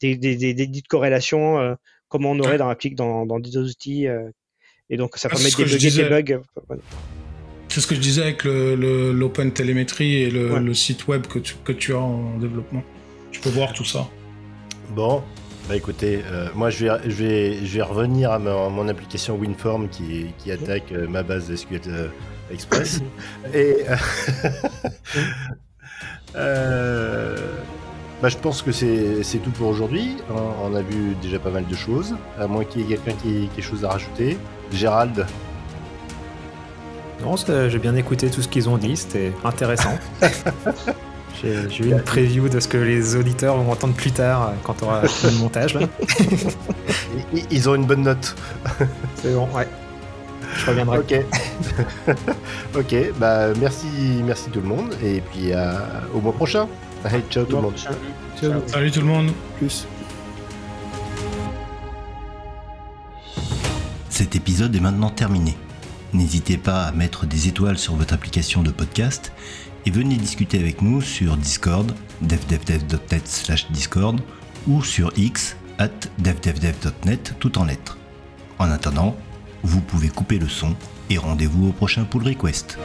[0.00, 1.76] des, des, des, des dites corrélations
[2.08, 2.92] comme on aurait Ouais.
[2.94, 4.06] dans, dans, dans des outils.
[4.90, 6.08] Et donc ça Ah, permet de débugger disais.
[6.08, 6.40] bugs.
[6.68, 6.82] Voilà.
[7.68, 10.60] C'est ce que je disais avec le, le- l'open télémétrie et le, Ouais.
[10.60, 12.82] le site web que tu, que tu as en développement.
[13.32, 14.06] Tu peux voir tout ça.
[14.90, 15.22] Bon,
[15.68, 19.34] bah écoutez, euh, moi je vais, je, vais, je vais revenir à mon, mon application
[19.36, 22.08] WinForm qui, qui attaque euh, ma base SQL euh,
[22.52, 23.00] Express.
[23.54, 23.96] Et euh,
[26.36, 27.36] euh,
[28.22, 30.16] bah, je pense que c'est tout pour aujourd'hui.
[30.30, 33.12] On, on a vu déjà pas mal de choses, à moins qu'il y ait quelqu'un
[33.22, 34.38] qui ait quelque chose à rajouter.
[34.72, 35.26] Gérald,
[37.22, 39.96] Non, j'ai bien écouté tout ce qu'ils ont dit, c'était intéressant.
[41.42, 44.82] j'ai, eu une preview de ce que les auditeurs vont entendre plus tard euh, quand
[44.82, 45.74] on aura le montage.
[45.74, 45.86] là.
[47.50, 48.34] ils ont une bonne note.
[49.16, 49.68] C'est bon, ouais.
[50.56, 50.98] Je reviendrai.
[50.98, 51.14] Ok.
[52.76, 53.86] ok, bah merci,
[54.24, 54.94] merci tout le monde.
[55.02, 55.82] Et puis à-
[56.14, 56.68] au mois prochain.
[57.04, 57.76] Allez, ciao tout le monde.
[57.76, 58.62] Ciao.
[58.66, 59.30] Salut tout le monde.
[59.58, 59.86] Plus.
[64.08, 65.56] Cet épisode est maintenant terminé.
[66.14, 69.32] N'hésitez pas à mettre des étoiles sur votre application de podcast
[69.84, 74.20] et venez discuter avec nous sur Discord, devdevdev.net slash Discord
[74.66, 77.98] ou sur X at devdevdev.net tout en lettres.
[78.58, 79.16] En attendant,
[79.62, 80.74] vous pouvez couper le son
[81.10, 82.78] et rendez-vous au prochain pull request.